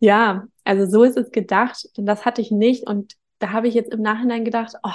Ja, 0.00 0.46
also 0.64 0.86
so 0.90 1.04
ist 1.04 1.16
es 1.16 1.30
gedacht, 1.30 1.88
denn 1.96 2.06
das 2.06 2.24
hatte 2.24 2.40
ich 2.40 2.50
nicht 2.50 2.86
und 2.86 3.14
da 3.42 3.52
habe 3.52 3.68
ich 3.68 3.74
jetzt 3.74 3.92
im 3.92 4.02
Nachhinein 4.02 4.44
gedacht, 4.44 4.74
oh, 4.82 4.90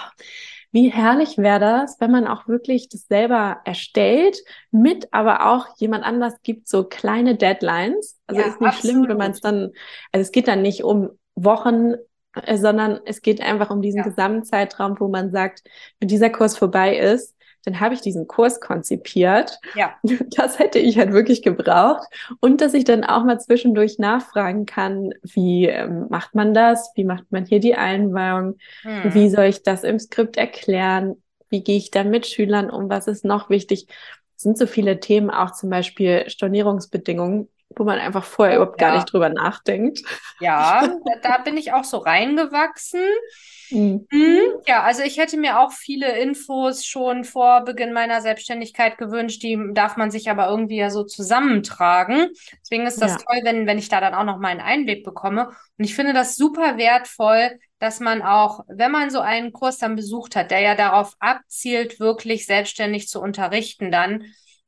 wie 0.72 0.90
herrlich 0.90 1.38
wäre 1.38 1.60
das, 1.60 2.00
wenn 2.00 2.12
man 2.12 2.28
auch 2.28 2.48
wirklich 2.48 2.90
das 2.90 3.08
selber 3.08 3.62
erstellt, 3.64 4.38
mit 4.72 5.08
aber 5.14 5.46
auch 5.52 5.68
jemand 5.78 6.04
anders 6.04 6.36
gibt 6.44 6.68
so 6.68 6.84
kleine 6.84 7.36
Deadlines. 7.36 8.20
Also 8.28 8.42
ja, 8.42 8.48
ist 8.48 8.60
nicht 8.60 8.68
absolut. 8.68 8.96
schlimm, 8.96 9.10
wenn 9.10 9.18
man 9.18 9.32
es 9.32 9.42
dann, 9.42 9.72
also 10.12 10.22
es 10.22 10.32
geht 10.32 10.48
dann 10.48 10.62
nicht 10.62 10.84
um 10.84 11.12
Wochen, 11.36 11.94
äh, 12.34 12.58
sondern 12.58 13.00
es 13.06 13.22
geht 13.22 13.42
einfach 13.42 13.70
um 13.70 13.82
diesen 13.82 14.00
Ja. 14.00 14.04
Gesamtzeitraum, 14.04 15.00
wo 15.00 15.08
man 15.08 15.32
sagt, 15.32 15.64
wenn 16.00 16.10
dieser 16.10 16.30
Kurs 16.30 16.58
vorbei 16.58 16.98
ist, 16.98 17.37
dann 17.68 17.82
habe 17.82 17.94
ich 17.94 18.00
diesen 18.00 18.28
Kurs 18.28 18.62
konzipiert. 18.62 19.60
Ja. 19.76 19.96
Das 20.38 20.60
hätte 20.60 20.80
ich 20.80 20.98
halt 20.98 21.12
wirklich 21.12 21.42
gebraucht. 21.42 22.08
Und 22.40 22.62
dass 22.62 22.74
ich 22.74 22.84
dann 22.84 23.04
auch 23.04 23.24
mal 23.24 23.40
zwischendurch 23.40 23.98
nachfragen 24.00 24.66
kann, 24.66 25.14
wie 25.24 25.66
ähm, 25.66 26.06
macht 26.10 26.36
man 26.36 26.54
das? 26.54 26.92
Wie 26.96 27.04
macht 27.04 27.32
man 27.32 27.46
hier 27.46 27.60
die 27.60 27.76
Einweihung? 27.76 28.58
Hm. 28.84 29.14
Wie 29.14 29.30
soll 29.30 29.46
ich 29.46 29.64
das 29.64 29.84
im 29.84 30.00
Skript 30.00 30.38
erklären? 30.38 31.22
Wie 31.50 31.64
gehe 31.64 31.78
ich 31.78 31.92
dann 31.92 32.10
mit 32.10 32.26
Schülern 32.28 32.70
um? 32.70 32.90
Was 32.90 33.08
ist 33.08 33.26
noch 33.26 33.50
wichtig? 33.50 33.88
Es 34.36 34.44
sind 34.44 34.58
so 34.58 34.68
viele 34.68 35.00
Themen, 35.00 35.30
auch 35.30 35.52
zum 35.52 35.70
Beispiel 35.70 36.30
Stornierungsbedingungen, 36.30 37.50
wo 37.76 37.84
man 37.84 38.00
einfach 38.00 38.24
vorher 38.24 38.58
überhaupt 38.58 38.80
gar 38.80 38.90
Ja. 38.90 38.96
nicht 38.96 39.12
drüber 39.12 39.30
nachdenkt. 39.30 40.02
Ja, 40.40 40.82
da, 41.06 41.12
da 41.22 41.38
bin 41.40 41.58
ich 41.58 41.74
auch 41.74 41.84
so 41.84 41.98
reingewachsen. 41.98 43.02
Mhm. 43.70 44.08
Mhm. 44.12 44.40
Ja, 44.66 44.84
also 44.84 45.04
ich 45.04 45.18
hätte 45.18 45.38
mir 45.38 45.60
auch 45.60 45.74
viele 45.74 46.18
Infos 46.20 46.86
schon 46.86 47.26
vor 47.26 47.66
Beginn 47.66 47.92
meiner 47.92 48.22
Selbstständigkeit 48.22 48.98
gewünscht, 48.98 49.44
die 49.44 49.60
darf 49.74 49.98
man 49.98 50.10
sich 50.10 50.30
aber 50.30 50.48
irgendwie 50.48 50.78
ja 50.78 50.90
so 50.90 51.04
zusammentragen. 51.04 52.30
Deswegen 52.62 52.88
ist 52.88 53.02
das 53.02 53.12
Ja. 53.12 53.18
toll, 53.18 53.42
wenn, 53.44 53.68
wenn 53.68 53.78
ich 53.78 53.90
da 53.90 54.00
dann 54.00 54.14
auch 54.14 54.24
noch 54.24 54.38
mal 54.38 54.50
einen 54.50 54.62
Einblick 54.62 55.04
bekomme. 55.04 55.48
Und 55.78 55.84
ich 55.84 55.96
finde 55.96 56.14
das 56.14 56.38
super 56.38 56.78
wertvoll, 56.78 57.60
dass 57.80 58.00
man 58.00 58.22
auch, 58.22 58.62
wenn 58.70 58.92
man 58.92 59.10
so 59.10 59.20
einen 59.20 59.52
Kurs 59.52 59.78
dann 59.78 59.96
besucht 59.96 60.36
hat, 60.36 60.50
der 60.52 60.62
ja 60.62 60.74
darauf 60.76 61.14
abzielt, 61.20 62.00
wirklich 62.00 62.46
selbstständig 62.46 63.08
zu 63.10 63.22
unterrichten, 63.22 63.92
dann 63.92 64.24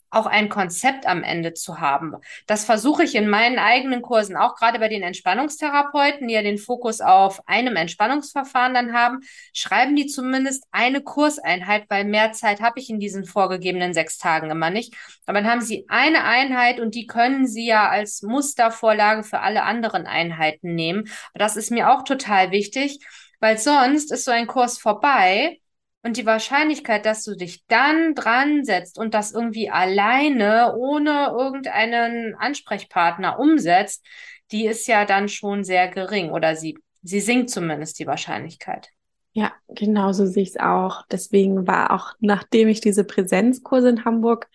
auch 0.09 0.25
ein 0.25 0.49
Konzept 0.49 1.05
am 1.05 1.23
Ende 1.23 1.53
zu 1.53 1.79
haben. 1.79 2.15
Das 2.47 2.65
versuche 2.65 3.03
ich 3.03 3.15
in 3.15 3.29
meinen 3.29 3.59
eigenen 3.59 4.01
Kursen, 4.01 4.35
auch 4.35 4.55
gerade 4.55 4.79
bei 4.79 4.89
den 4.89 5.03
Entspannungstherapeuten, 5.03 6.27
die 6.27 6.33
ja 6.33 6.41
den 6.41 6.57
Fokus 6.57 7.01
auf 7.01 7.47
einem 7.47 7.75
Entspannungsverfahren 7.75 8.73
dann 8.73 8.93
haben, 8.93 9.19
schreiben 9.53 9.95
die 9.95 10.07
zumindest 10.07 10.65
eine 10.71 11.01
Kurseinheit, 11.01 11.85
weil 11.89 12.05
mehr 12.05 12.31
Zeit 12.31 12.61
habe 12.61 12.79
ich 12.79 12.89
in 12.89 12.99
diesen 12.99 13.25
vorgegebenen 13.25 13.93
sechs 13.93 14.17
Tagen 14.17 14.49
immer 14.49 14.69
nicht. 14.69 14.95
Aber 15.25 15.41
dann 15.41 15.49
haben 15.49 15.61
sie 15.61 15.85
eine 15.89 16.23
Einheit 16.23 16.79
und 16.79 16.95
die 16.95 17.07
können 17.07 17.47
sie 17.47 17.65
ja 17.65 17.89
als 17.89 18.21
Mustervorlage 18.23 19.23
für 19.23 19.39
alle 19.39 19.63
anderen 19.63 20.07
Einheiten 20.07 20.73
nehmen. 20.75 21.09
Das 21.33 21.55
ist 21.55 21.71
mir 21.71 21.91
auch 21.91 22.03
total 22.03 22.51
wichtig, 22.51 22.99
weil 23.39 23.57
sonst 23.57 24.11
ist 24.11 24.25
so 24.25 24.31
ein 24.31 24.47
Kurs 24.47 24.77
vorbei 24.79 25.59
und 26.01 26.17
die 26.17 26.25
Wahrscheinlichkeit, 26.25 27.05
dass 27.05 27.23
du 27.23 27.35
dich 27.35 27.65
dann 27.67 28.15
dran 28.15 28.63
setzt 28.63 28.97
und 28.97 29.13
das 29.13 29.31
irgendwie 29.31 29.69
alleine, 29.69 30.75
ohne 30.77 31.33
irgendeinen 31.37 32.35
Ansprechpartner 32.35 33.37
umsetzt, 33.39 34.05
die 34.51 34.65
ist 34.65 34.87
ja 34.87 35.05
dann 35.05 35.27
schon 35.27 35.63
sehr 35.63 35.89
gering 35.89 36.31
oder 36.31 36.55
sie, 36.55 36.77
sie 37.03 37.19
sinkt 37.19 37.49
zumindest 37.49 37.99
die 37.99 38.07
Wahrscheinlichkeit. 38.07 38.89
Ja, 39.33 39.51
genau 39.67 40.11
so 40.11 40.25
sehe 40.25 40.43
ich 40.43 40.49
es 40.49 40.59
auch. 40.59 41.03
Deswegen 41.11 41.67
war 41.67 41.91
auch, 41.91 42.13
nachdem 42.19 42.67
ich 42.67 42.81
diese 42.81 43.03
Präsenzkurse 43.03 43.89
in 43.89 44.05
Hamburg 44.05 44.47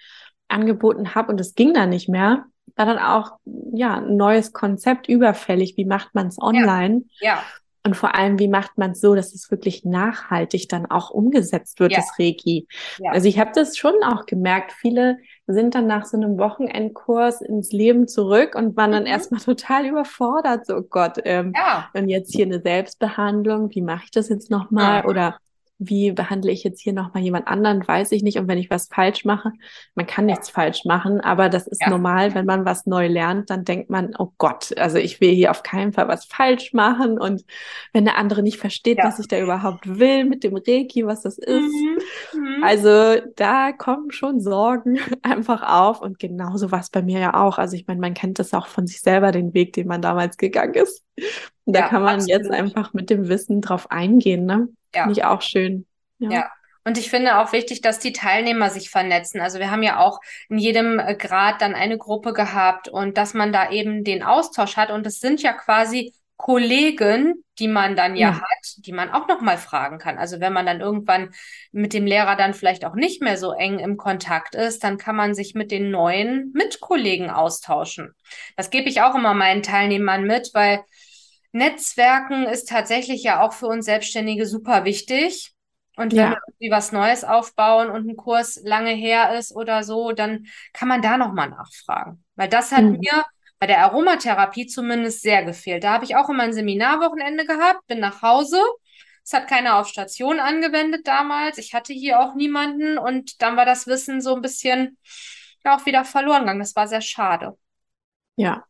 angeboten 0.48 1.14
habe 1.14 1.30
und 1.30 1.40
es 1.40 1.54
ging 1.54 1.74
dann 1.74 1.90
nicht 1.90 2.08
mehr, 2.08 2.46
war 2.76 2.86
dann 2.86 2.98
auch 2.98 3.38
ja 3.72 3.98
ein 3.98 4.16
neues 4.16 4.52
Konzept 4.52 5.08
überfällig. 5.08 5.74
Wie 5.76 5.84
macht 5.84 6.14
man 6.14 6.26
es 6.26 6.40
online? 6.40 7.02
Ja, 7.20 7.44
Und 7.86 7.96
vor 7.96 8.14
allem, 8.14 8.38
wie 8.38 8.48
macht 8.48 8.78
man 8.78 8.92
es 8.92 9.00
so, 9.02 9.14
dass 9.14 9.34
es 9.34 9.50
wirklich 9.50 9.84
nachhaltig 9.84 10.70
dann 10.70 10.86
auch 10.86 11.10
umgesetzt 11.10 11.80
wird, 11.80 11.92
Ja. 11.92 11.98
das 11.98 12.18
Reiki? 12.18 12.66
Ja. 12.98 13.12
Also 13.12 13.28
ich 13.28 13.38
habe 13.38 13.50
das 13.54 13.76
schon 13.76 13.92
auch 14.02 14.24
gemerkt. 14.24 14.72
Viele 14.72 15.18
sind 15.46 15.74
dann 15.74 15.86
nach 15.86 16.06
so 16.06 16.16
einem 16.16 16.38
Wochenendkurs 16.38 17.42
ins 17.42 17.72
Leben 17.72 18.08
zurück 18.08 18.54
und 18.54 18.74
waren 18.78 18.92
dann 18.92 19.02
Mhm. 19.02 19.08
erstmal 19.08 19.40
total 19.42 19.84
überfordert. 19.86 20.64
So, 20.66 20.76
oh 20.76 20.82
Gott, 20.82 21.18
ähm, 21.24 21.52
ja, 21.54 21.90
und 21.92 22.08
jetzt 22.08 22.34
hier 22.34 22.46
eine 22.46 22.62
Selbstbehandlung, 22.62 23.68
wie 23.74 23.82
mache 23.82 24.04
ich 24.04 24.10
das 24.10 24.30
jetzt 24.30 24.50
nochmal? 24.50 25.04
Oder 25.04 25.36
wie 25.78 26.12
behandle 26.12 26.52
ich 26.52 26.62
jetzt 26.64 26.80
hier 26.80 26.92
nochmal 26.92 27.22
jemand 27.22 27.48
anderen? 27.48 27.86
Weiß 27.86 28.12
ich 28.12 28.22
nicht. 28.22 28.38
Und 28.38 28.48
wenn 28.48 28.58
ich 28.58 28.70
was 28.70 28.86
falsch 28.86 29.24
mache, 29.24 29.52
man 29.94 30.06
kann 30.06 30.26
nichts 30.26 30.48
falsch 30.50 30.84
machen, 30.84 31.20
aber 31.20 31.48
das 31.48 31.66
ist 31.66 31.80
Ja. 31.82 31.90
normal, 31.90 32.34
wenn 32.34 32.46
man 32.46 32.64
was 32.64 32.86
neu 32.86 33.08
lernt, 33.08 33.50
dann 33.50 33.64
denkt 33.64 33.90
man, 33.90 34.14
oh 34.18 34.32
Gott, 34.38 34.76
also 34.78 34.98
ich 34.98 35.20
will 35.20 35.32
hier 35.34 35.50
auf 35.50 35.62
keinen 35.62 35.92
Fall 35.92 36.06
was 36.08 36.24
falsch 36.26 36.72
machen. 36.72 37.18
Und 37.18 37.44
wenn 37.92 38.04
der 38.04 38.16
andere 38.18 38.42
nicht 38.42 38.58
versteht, 38.58 38.98
Ja. 38.98 39.04
was 39.04 39.18
ich 39.18 39.28
da 39.28 39.38
überhaupt 39.40 39.98
will 39.98 40.24
mit 40.24 40.44
dem 40.44 40.54
Reiki, 40.56 41.06
was 41.06 41.22
das 41.22 41.38
ist. 41.38 41.72
Mhm. 41.72 41.98
Mhm. 42.32 42.64
Also 42.64 43.20
da 43.36 43.72
kommen 43.72 44.10
schon 44.12 44.40
Sorgen 44.40 44.98
einfach 45.22 45.62
auf 45.62 46.00
und 46.00 46.18
genauso 46.18 46.70
war 46.70 46.80
es 46.80 46.90
bei 46.90 47.02
mir 47.02 47.18
ja 47.20 47.34
auch. 47.34 47.58
Also 47.58 47.76
ich 47.76 47.86
meine, 47.86 48.00
man 48.00 48.14
kennt 48.14 48.38
das 48.38 48.54
auch 48.54 48.68
von 48.68 48.86
sich 48.86 49.00
selber, 49.00 49.32
den 49.32 49.54
Weg, 49.54 49.72
den 49.72 49.88
man 49.88 50.00
damals 50.02 50.36
gegangen 50.36 50.74
ist. 50.74 51.02
Und 51.64 51.74
da 51.76 51.80
Ja, 51.80 51.88
kann 51.88 52.02
man 52.02 52.20
jetzt 52.26 52.46
absolut. 52.50 52.52
einfach 52.58 52.92
mit 52.94 53.10
dem 53.10 53.28
Wissen 53.28 53.60
drauf 53.60 53.90
eingehen, 53.90 54.46
ne? 54.46 54.68
Ja. 54.94 55.02
Finde 55.04 55.18
ich 55.20 55.24
auch 55.24 55.42
schön. 55.42 55.86
Ja. 56.18 56.30
Ja. 56.30 56.50
Und 56.86 56.98
ich 56.98 57.08
finde 57.08 57.38
auch 57.38 57.52
wichtig, 57.52 57.80
dass 57.80 57.98
die 57.98 58.12
Teilnehmer 58.12 58.68
sich 58.68 58.90
vernetzen. 58.90 59.40
Also 59.40 59.58
wir 59.58 59.70
haben 59.70 59.82
ja 59.82 59.98
auch 60.00 60.20
in 60.50 60.58
jedem 60.58 60.98
äh, 60.98 61.14
Grad 61.14 61.62
dann 61.62 61.74
eine 61.74 61.96
Gruppe 61.96 62.34
gehabt 62.34 62.88
und 62.88 63.16
dass 63.16 63.32
man 63.32 63.52
da 63.52 63.70
eben 63.70 64.04
den 64.04 64.22
Austausch 64.22 64.76
hat. 64.76 64.90
Und 64.90 65.06
es 65.06 65.18
sind 65.20 65.40
ja 65.42 65.54
quasi 65.54 66.12
Kollegen, 66.36 67.42
die 67.58 67.68
man 67.68 67.96
dann 67.96 68.16
ja, 68.16 68.30
Ja. 68.30 68.34
hat, 68.34 68.74
die 68.78 68.92
man 68.92 69.10
auch 69.10 69.28
nochmal 69.28 69.56
fragen 69.56 69.98
kann. 69.98 70.18
Also 70.18 70.40
wenn 70.40 70.52
man 70.52 70.66
dann 70.66 70.80
irgendwann 70.80 71.30
mit 71.72 71.94
dem 71.94 72.04
Lehrer 72.06 72.36
dann 72.36 72.52
vielleicht 72.52 72.84
auch 72.84 72.94
nicht 72.96 73.22
mehr 73.22 73.38
so 73.38 73.52
eng 73.52 73.78
im 73.78 73.96
Kontakt 73.96 74.54
ist, 74.54 74.84
dann 74.84 74.98
kann 74.98 75.16
man 75.16 75.34
sich 75.34 75.54
mit 75.54 75.70
den 75.70 75.90
neuen 75.90 76.52
Mitkollegen 76.52 77.30
austauschen. 77.30 78.12
Das 78.56 78.68
gebe 78.70 78.88
ich 78.90 79.00
auch 79.00 79.14
immer 79.14 79.32
meinen 79.32 79.62
Teilnehmern 79.62 80.24
mit, 80.24 80.50
weil 80.52 80.80
Netzwerken 81.54 82.44
ist 82.46 82.68
tatsächlich 82.68 83.22
ja 83.22 83.40
auch 83.42 83.52
für 83.52 83.66
uns 83.68 83.84
Selbstständige 83.86 84.46
super 84.46 84.84
wichtig. 84.84 85.52
Und 85.96 86.16
wenn 86.16 86.28
Ja. 86.28 86.30
wir 86.30 86.38
irgendwie 86.48 86.70
was 86.72 86.90
Neues 86.92 87.22
aufbauen 87.24 87.88
und 87.90 88.08
ein 88.08 88.16
Kurs 88.16 88.60
lange 88.64 88.90
her 88.90 89.38
ist 89.38 89.54
oder 89.54 89.84
so, 89.84 90.12
dann 90.12 90.46
kann 90.72 90.88
man 90.88 91.02
da 91.02 91.16
nochmal 91.16 91.50
nachfragen. 91.50 92.24
Weil 92.34 92.48
das 92.48 92.72
hat 92.72 92.86
Mhm. 92.86 93.00
mir 93.00 93.24
bei 93.60 93.66
der 93.68 93.84
Aromatherapie 93.84 94.66
zumindest 94.66 95.22
sehr 95.22 95.44
gefehlt. 95.44 95.84
Da 95.84 95.92
habe 95.92 96.04
ich 96.04 96.16
auch 96.16 96.28
immer 96.28 96.42
ein 96.42 96.52
Seminarwochenende 96.52 97.46
gehabt, 97.46 97.86
bin 97.86 98.00
nach 98.00 98.22
Hause. 98.22 98.58
Es 99.24 99.32
hat 99.32 99.48
keiner 99.48 99.78
auf 99.78 99.88
Station 99.88 100.40
angewendet 100.40 101.06
damals. 101.06 101.58
Ich 101.58 101.72
hatte 101.74 101.92
hier 101.92 102.20
auch 102.20 102.34
niemanden 102.34 102.98
und 102.98 103.40
dann 103.42 103.56
war 103.56 103.64
das 103.64 103.86
Wissen 103.86 104.20
so 104.20 104.34
ein 104.34 104.42
bisschen 104.42 104.98
ja 105.64 105.76
auch 105.76 105.86
wieder 105.86 106.04
verloren 106.04 106.40
gegangen. 106.42 106.60
Das 106.60 106.76
war 106.76 106.88
sehr 106.88 107.00
schade. 107.00 107.56
Ja, 108.36 108.66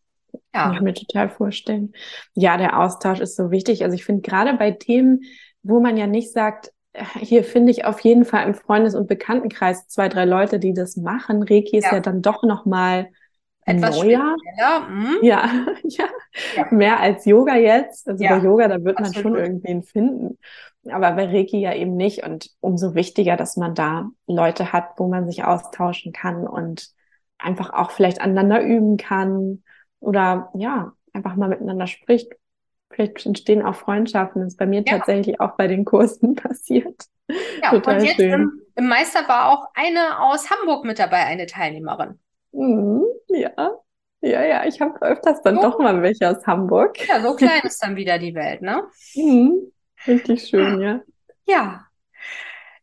Ja. 0.54 0.64
kann 0.64 0.74
ich 0.74 0.80
mir 0.80 0.94
total 0.94 1.28
vorstellen. 1.28 1.92
Ja, 2.34 2.56
der 2.56 2.78
Austausch 2.80 3.20
ist 3.20 3.36
so 3.36 3.50
wichtig. 3.50 3.82
Also 3.84 3.94
ich 3.94 4.04
finde 4.04 4.22
gerade 4.22 4.54
bei 4.54 4.70
Themen, 4.70 5.22
wo 5.62 5.80
man 5.80 5.96
ja 5.96 6.06
nicht 6.06 6.32
sagt, 6.32 6.70
äh, 6.92 7.04
hier 7.20 7.44
finde 7.44 7.70
ich 7.72 7.84
auf 7.84 8.00
jeden 8.00 8.24
Fall 8.24 8.46
im 8.46 8.54
Freundes- 8.54 8.94
und 8.94 9.06
Bekanntenkreis 9.08 9.88
zwei, 9.88 10.08
drei 10.08 10.24
Leute, 10.24 10.58
die 10.58 10.74
das 10.74 10.96
machen. 10.96 11.42
Reiki 11.42 11.78
ist 11.78 11.86
Ja. 11.86 11.94
ja 11.94 12.00
dann 12.00 12.22
doch 12.22 12.42
nochmal 12.42 13.08
Etwas 13.66 13.96
neuer. 14.02 14.36
Mhm. 14.90 15.16
Ja, 15.22 15.50
ja, 15.84 16.04
Ja. 16.56 16.66
mehr 16.70 17.00
als 17.00 17.24
Yoga 17.24 17.56
jetzt. 17.56 18.06
Also 18.08 18.22
Ja, 18.22 18.36
bei 18.36 18.44
Yoga, 18.44 18.68
da 18.68 18.84
wird 18.84 19.00
man 19.00 19.06
schon 19.14 19.32
absolut. 19.32 19.38
irgendwen 19.38 19.82
finden. 19.82 20.38
Aber 20.90 21.12
bei 21.12 21.24
Reiki 21.24 21.58
ja 21.60 21.72
eben 21.72 21.96
nicht. 21.96 22.24
Und 22.26 22.50
umso 22.60 22.94
wichtiger, 22.94 23.36
dass 23.38 23.56
man 23.56 23.74
da 23.74 24.10
Leute 24.26 24.74
hat, 24.74 24.90
wo 24.98 25.08
man 25.08 25.26
sich 25.26 25.44
austauschen 25.44 26.12
kann 26.12 26.46
und 26.46 26.88
einfach 27.38 27.72
auch 27.72 27.90
vielleicht 27.90 28.20
aneinander 28.20 28.62
üben 28.62 28.98
kann 28.98 29.62
oder 30.04 30.50
ja, 30.54 30.92
einfach 31.12 31.36
mal 31.36 31.48
miteinander 31.48 31.86
spricht. 31.86 32.32
Vielleicht 32.90 33.26
entstehen 33.26 33.62
auch 33.62 33.74
Freundschaften. 33.74 34.42
Das 34.42 34.52
ist 34.52 34.58
bei 34.58 34.66
mir 34.66 34.82
Ja. 34.86 34.98
tatsächlich 34.98 35.40
auch 35.40 35.56
bei 35.56 35.66
den 35.66 35.84
Kursen 35.84 36.34
passiert. 36.36 37.06
Ja, 37.62 37.70
Total 37.70 37.98
und 38.00 38.04
jetzt 38.04 38.16
schön. 38.16 38.32
im, 38.32 38.62
im 38.76 38.88
Meister 38.88 39.26
war 39.28 39.48
auch 39.50 39.68
eine 39.74 40.20
aus 40.20 40.50
Hamburg 40.50 40.84
mit 40.84 40.98
dabei, 40.98 41.24
eine 41.24 41.46
Teilnehmerin. 41.46 42.18
Mhm, 42.52 43.04
ja, 43.28 43.50
ja, 44.20 44.42
ja, 44.44 44.64
ich 44.66 44.80
habe 44.80 45.00
öfters 45.02 45.42
dann 45.42 45.58
Oh. 45.58 45.62
doch 45.62 45.78
mal 45.78 46.02
welche 46.02 46.30
aus 46.30 46.46
Hamburg. 46.46 46.96
Ja, 47.08 47.20
so 47.20 47.34
klein 47.34 47.60
ist 47.64 47.82
dann 47.82 47.96
wieder 47.96 48.18
die 48.18 48.34
Welt, 48.34 48.62
ne? 48.62 48.84
Mhm, 49.14 49.72
richtig 50.06 50.46
schön, 50.48 50.80
ja. 50.80 51.00
Ja. 51.46 51.86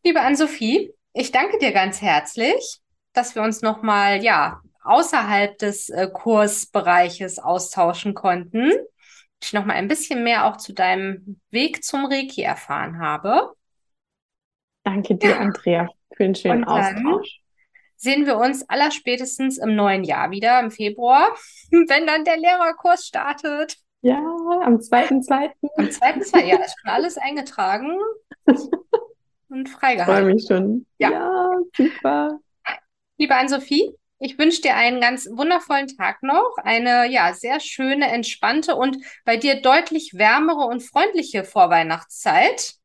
Liebe 0.03 0.21
Ann-Sophie, 0.21 0.93
ich 1.13 1.31
danke 1.31 1.57
dir 1.59 1.71
ganz 1.71 2.01
herzlich, 2.01 2.81
dass 3.13 3.35
wir 3.35 3.43
uns 3.43 3.61
nochmal, 3.61 4.23
ja, 4.23 4.61
außerhalb 4.83 5.57
des 5.57 5.89
äh, 5.89 6.09
Kursbereiches 6.11 7.39
austauschen 7.39 8.13
konnten. 8.13 8.71
Ich 9.43 9.53
nochmal 9.53 9.77
ein 9.77 9.87
bisschen 9.87 10.23
mehr 10.23 10.45
auch 10.45 10.57
zu 10.57 10.73
deinem 10.73 11.39
Weg 11.49 11.83
zum 11.83 12.05
Reiki 12.05 12.41
erfahren 12.43 12.99
habe. 12.99 13.53
Danke 14.83 15.15
dir, 15.15 15.39
Andrea, 15.39 15.87
für 16.15 16.23
den 16.23 16.35
schönen 16.35 16.63
Austausch. 16.63 17.41
Sehen 17.95 18.25
wir 18.25 18.37
uns 18.37 18.67
allerspätestens 18.67 19.59
im 19.59 19.75
neuen 19.75 20.03
Jahr 20.03 20.31
wieder, 20.31 20.59
im 20.59 20.71
Februar, 20.71 21.27
wenn 21.71 22.07
dann 22.07 22.23
der 22.25 22.37
Lehrerkurs 22.37 23.05
startet. 23.05 23.77
Ja, 24.01 24.17
am 24.63 24.79
2.2. 24.79 25.51
Am 25.77 25.91
zweiten 25.91 26.23
zwei, 26.23 26.45
ja, 26.45 26.57
ist 26.57 26.75
schon 26.79 26.89
alles 26.89 27.17
eingetragen 27.19 27.95
und 29.49 29.67
Ich 29.67 29.71
freue 29.71 29.77
freigehalten. 29.79 30.33
mich 30.33 30.45
schon. 30.47 30.85
Ja. 30.97 31.11
Ja, 31.11 31.49
super. 31.77 32.39
Liebe 33.17 33.35
Ann-Sophie, 33.35 33.93
Ich 34.23 34.37
wünsche 34.37 34.61
dir 34.61 34.75
einen 34.75 35.01
ganz 35.01 35.27
wundervollen 35.31 35.87
Tag 35.87 36.21
noch, 36.21 36.53
eine 36.57 37.09
ja 37.09 37.33
sehr 37.33 37.59
schöne, 37.59 38.07
entspannte 38.11 38.75
und 38.75 38.97
bei 39.25 39.35
dir 39.35 39.63
deutlich 39.63 40.13
wärmere 40.13 40.67
und 40.67 40.83
freundliche 40.83 41.43
Vorweihnachtszeit. 41.43 42.75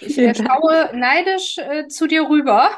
Ich 0.00 0.16
äh, 0.16 0.34
schaue 0.34 0.90
neidisch 0.94 1.58
äh, 1.58 1.86
zu 1.88 2.06
dir 2.06 2.26
rüber 2.30 2.70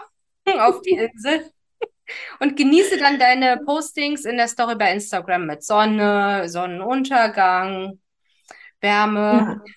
auf 0.59 0.83
die 0.83 0.97
Insel 0.97 1.49
und 2.41 2.57
genieße 2.57 2.99
dann 2.99 3.21
deine 3.21 3.59
Postings 3.65 4.25
in 4.25 4.37
der 4.37 4.49
Story 4.49 4.75
bei 4.75 4.93
Instagram 4.93 5.47
mit 5.47 5.63
Sonne, 5.63 6.49
Sonnenuntergang, 6.49 8.01
Wärme. 8.81 9.63
Ja. 9.65 9.73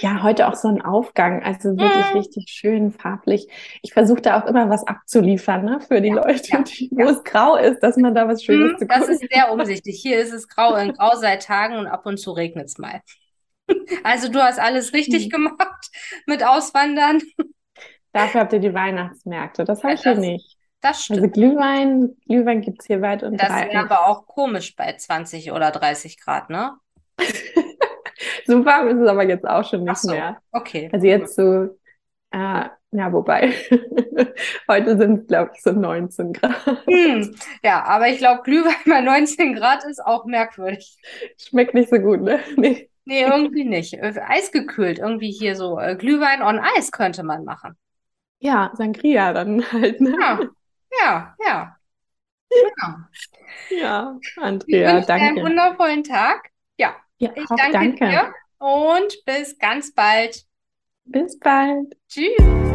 Ja, 0.00 0.22
heute 0.22 0.48
auch 0.48 0.54
so 0.54 0.68
ein 0.68 0.82
Aufgang, 0.82 1.42
also 1.42 1.76
wirklich 1.76 2.14
mm. 2.14 2.16
richtig 2.16 2.48
schön 2.48 2.90
farblich. 2.90 3.46
Ich 3.82 3.92
versuche 3.92 4.20
da 4.20 4.40
auch 4.40 4.46
immer 4.46 4.68
was 4.70 4.86
abzuliefern, 4.86 5.64
ne, 5.64 5.80
für 5.80 6.00
die 6.00 6.08
ja, 6.08 6.14
Leute, 6.14 6.48
ja, 6.48 6.62
die, 6.62 6.90
wo 6.92 7.00
ja. 7.00 7.10
es 7.10 7.22
grau 7.24 7.56
ist, 7.56 7.80
dass 7.80 7.96
man 7.96 8.14
da 8.14 8.26
was 8.26 8.42
Schönes 8.42 8.72
mm, 8.72 8.78
zu 8.78 8.86
Das 8.86 9.08
ist 9.08 9.24
sehr 9.30 9.52
umsichtig. 9.52 10.00
Hier 10.00 10.18
ist 10.18 10.32
es 10.32 10.48
grau 10.48 10.74
in 10.76 10.92
grau 10.92 11.14
seit 11.16 11.44
Tagen 11.44 11.76
und 11.76 11.86
ab 11.86 12.06
und 12.06 12.18
zu 12.18 12.32
regnet 12.32 12.66
es 12.66 12.78
mal. 12.78 13.00
Also 14.02 14.28
du 14.28 14.42
hast 14.42 14.58
alles 14.58 14.92
richtig 14.92 15.26
mhm. 15.26 15.30
gemacht 15.30 15.90
mit 16.26 16.44
Auswandern. 16.44 17.20
Dafür 18.12 18.40
habt 18.40 18.52
ihr 18.52 18.58
die 18.58 18.74
Weihnachtsmärkte. 18.74 19.64
Das 19.64 19.84
habe 19.84 19.94
ich 19.94 20.02
hier 20.02 20.16
nicht. 20.16 20.56
Das 20.80 20.96
also 20.96 21.02
stimmt. 21.04 21.20
Also 21.20 21.30
Glühwein, 21.30 22.16
Glühwein 22.26 22.60
gibt 22.62 22.80
es 22.80 22.86
hier 22.86 23.00
weit 23.00 23.22
und 23.22 23.40
das 23.40 23.48
breit. 23.48 23.66
Das 23.66 23.74
wäre 23.74 23.84
aber 23.84 24.08
auch 24.08 24.26
komisch 24.26 24.74
bei 24.74 24.92
20 24.92 25.52
oder 25.52 25.70
30 25.70 26.18
Grad, 26.18 26.50
ne? 26.50 26.74
so 28.50 28.64
warm 28.64 28.88
ist 28.88 29.00
es 29.00 29.08
aber 29.08 29.22
jetzt 29.24 29.46
auch 29.46 29.64
schon 29.64 29.84
nicht 29.84 29.98
so, 29.98 30.10
mehr. 30.10 30.38
Okay. 30.50 30.90
Also 30.92 31.06
jetzt 31.06 31.36
so, 31.36 31.76
äh, 32.32 32.64
ja, 32.92 33.12
wobei, 33.12 33.52
heute 34.68 34.98
sind 34.98 35.20
es, 35.20 35.26
glaube 35.28 35.52
ich, 35.54 35.62
so 35.62 35.70
19 35.70 36.32
Grad. 36.32 36.84
Hm, 36.86 37.36
ja, 37.62 37.84
aber 37.84 38.08
ich 38.08 38.18
glaube, 38.18 38.42
Glühwein 38.42 38.74
bei 38.86 39.00
19 39.00 39.54
Grad 39.54 39.84
ist 39.84 40.04
auch 40.04 40.24
merkwürdig. 40.24 40.98
Schmeckt 41.38 41.74
nicht 41.74 41.90
so 41.90 41.98
gut, 41.98 42.20
ne? 42.20 42.40
Nee. 42.56 42.88
Nee, 43.04 43.22
irgendwie 43.22 43.64
nicht. 43.64 43.94
Äh, 43.94 44.20
eisgekühlt, 44.24 44.98
irgendwie 44.98 45.32
hier 45.32 45.56
so 45.56 45.78
äh, 45.78 45.96
Glühwein 45.96 46.42
on 46.42 46.60
Eis 46.60 46.92
könnte 46.92 47.22
man 47.22 47.44
machen. 47.44 47.76
Ja, 48.38 48.70
Sangria 48.74 49.32
dann 49.32 49.64
halt, 49.72 50.00
ne? 50.00 50.16
Ja, 50.20 50.40
ja, 51.00 51.36
ja. 51.44 51.76
Genau. 52.50 52.96
Ja, 53.70 54.18
Andrea, 54.36 54.98
ich 54.98 55.06
danke. 55.06 55.26
einen 55.26 55.42
wundervollen 55.44 56.02
Tag. 56.02 56.50
Ja, 56.76 56.96
ja 57.18 57.30
ich 57.34 57.46
danke, 57.46 57.72
danke 57.72 58.08
dir 58.08 58.32
und 58.60 59.24
bis 59.24 59.58
ganz 59.58 59.92
bald. 59.92 60.44
Bis 61.04 61.38
bald. 61.38 61.96
Tschüss. 62.08 62.69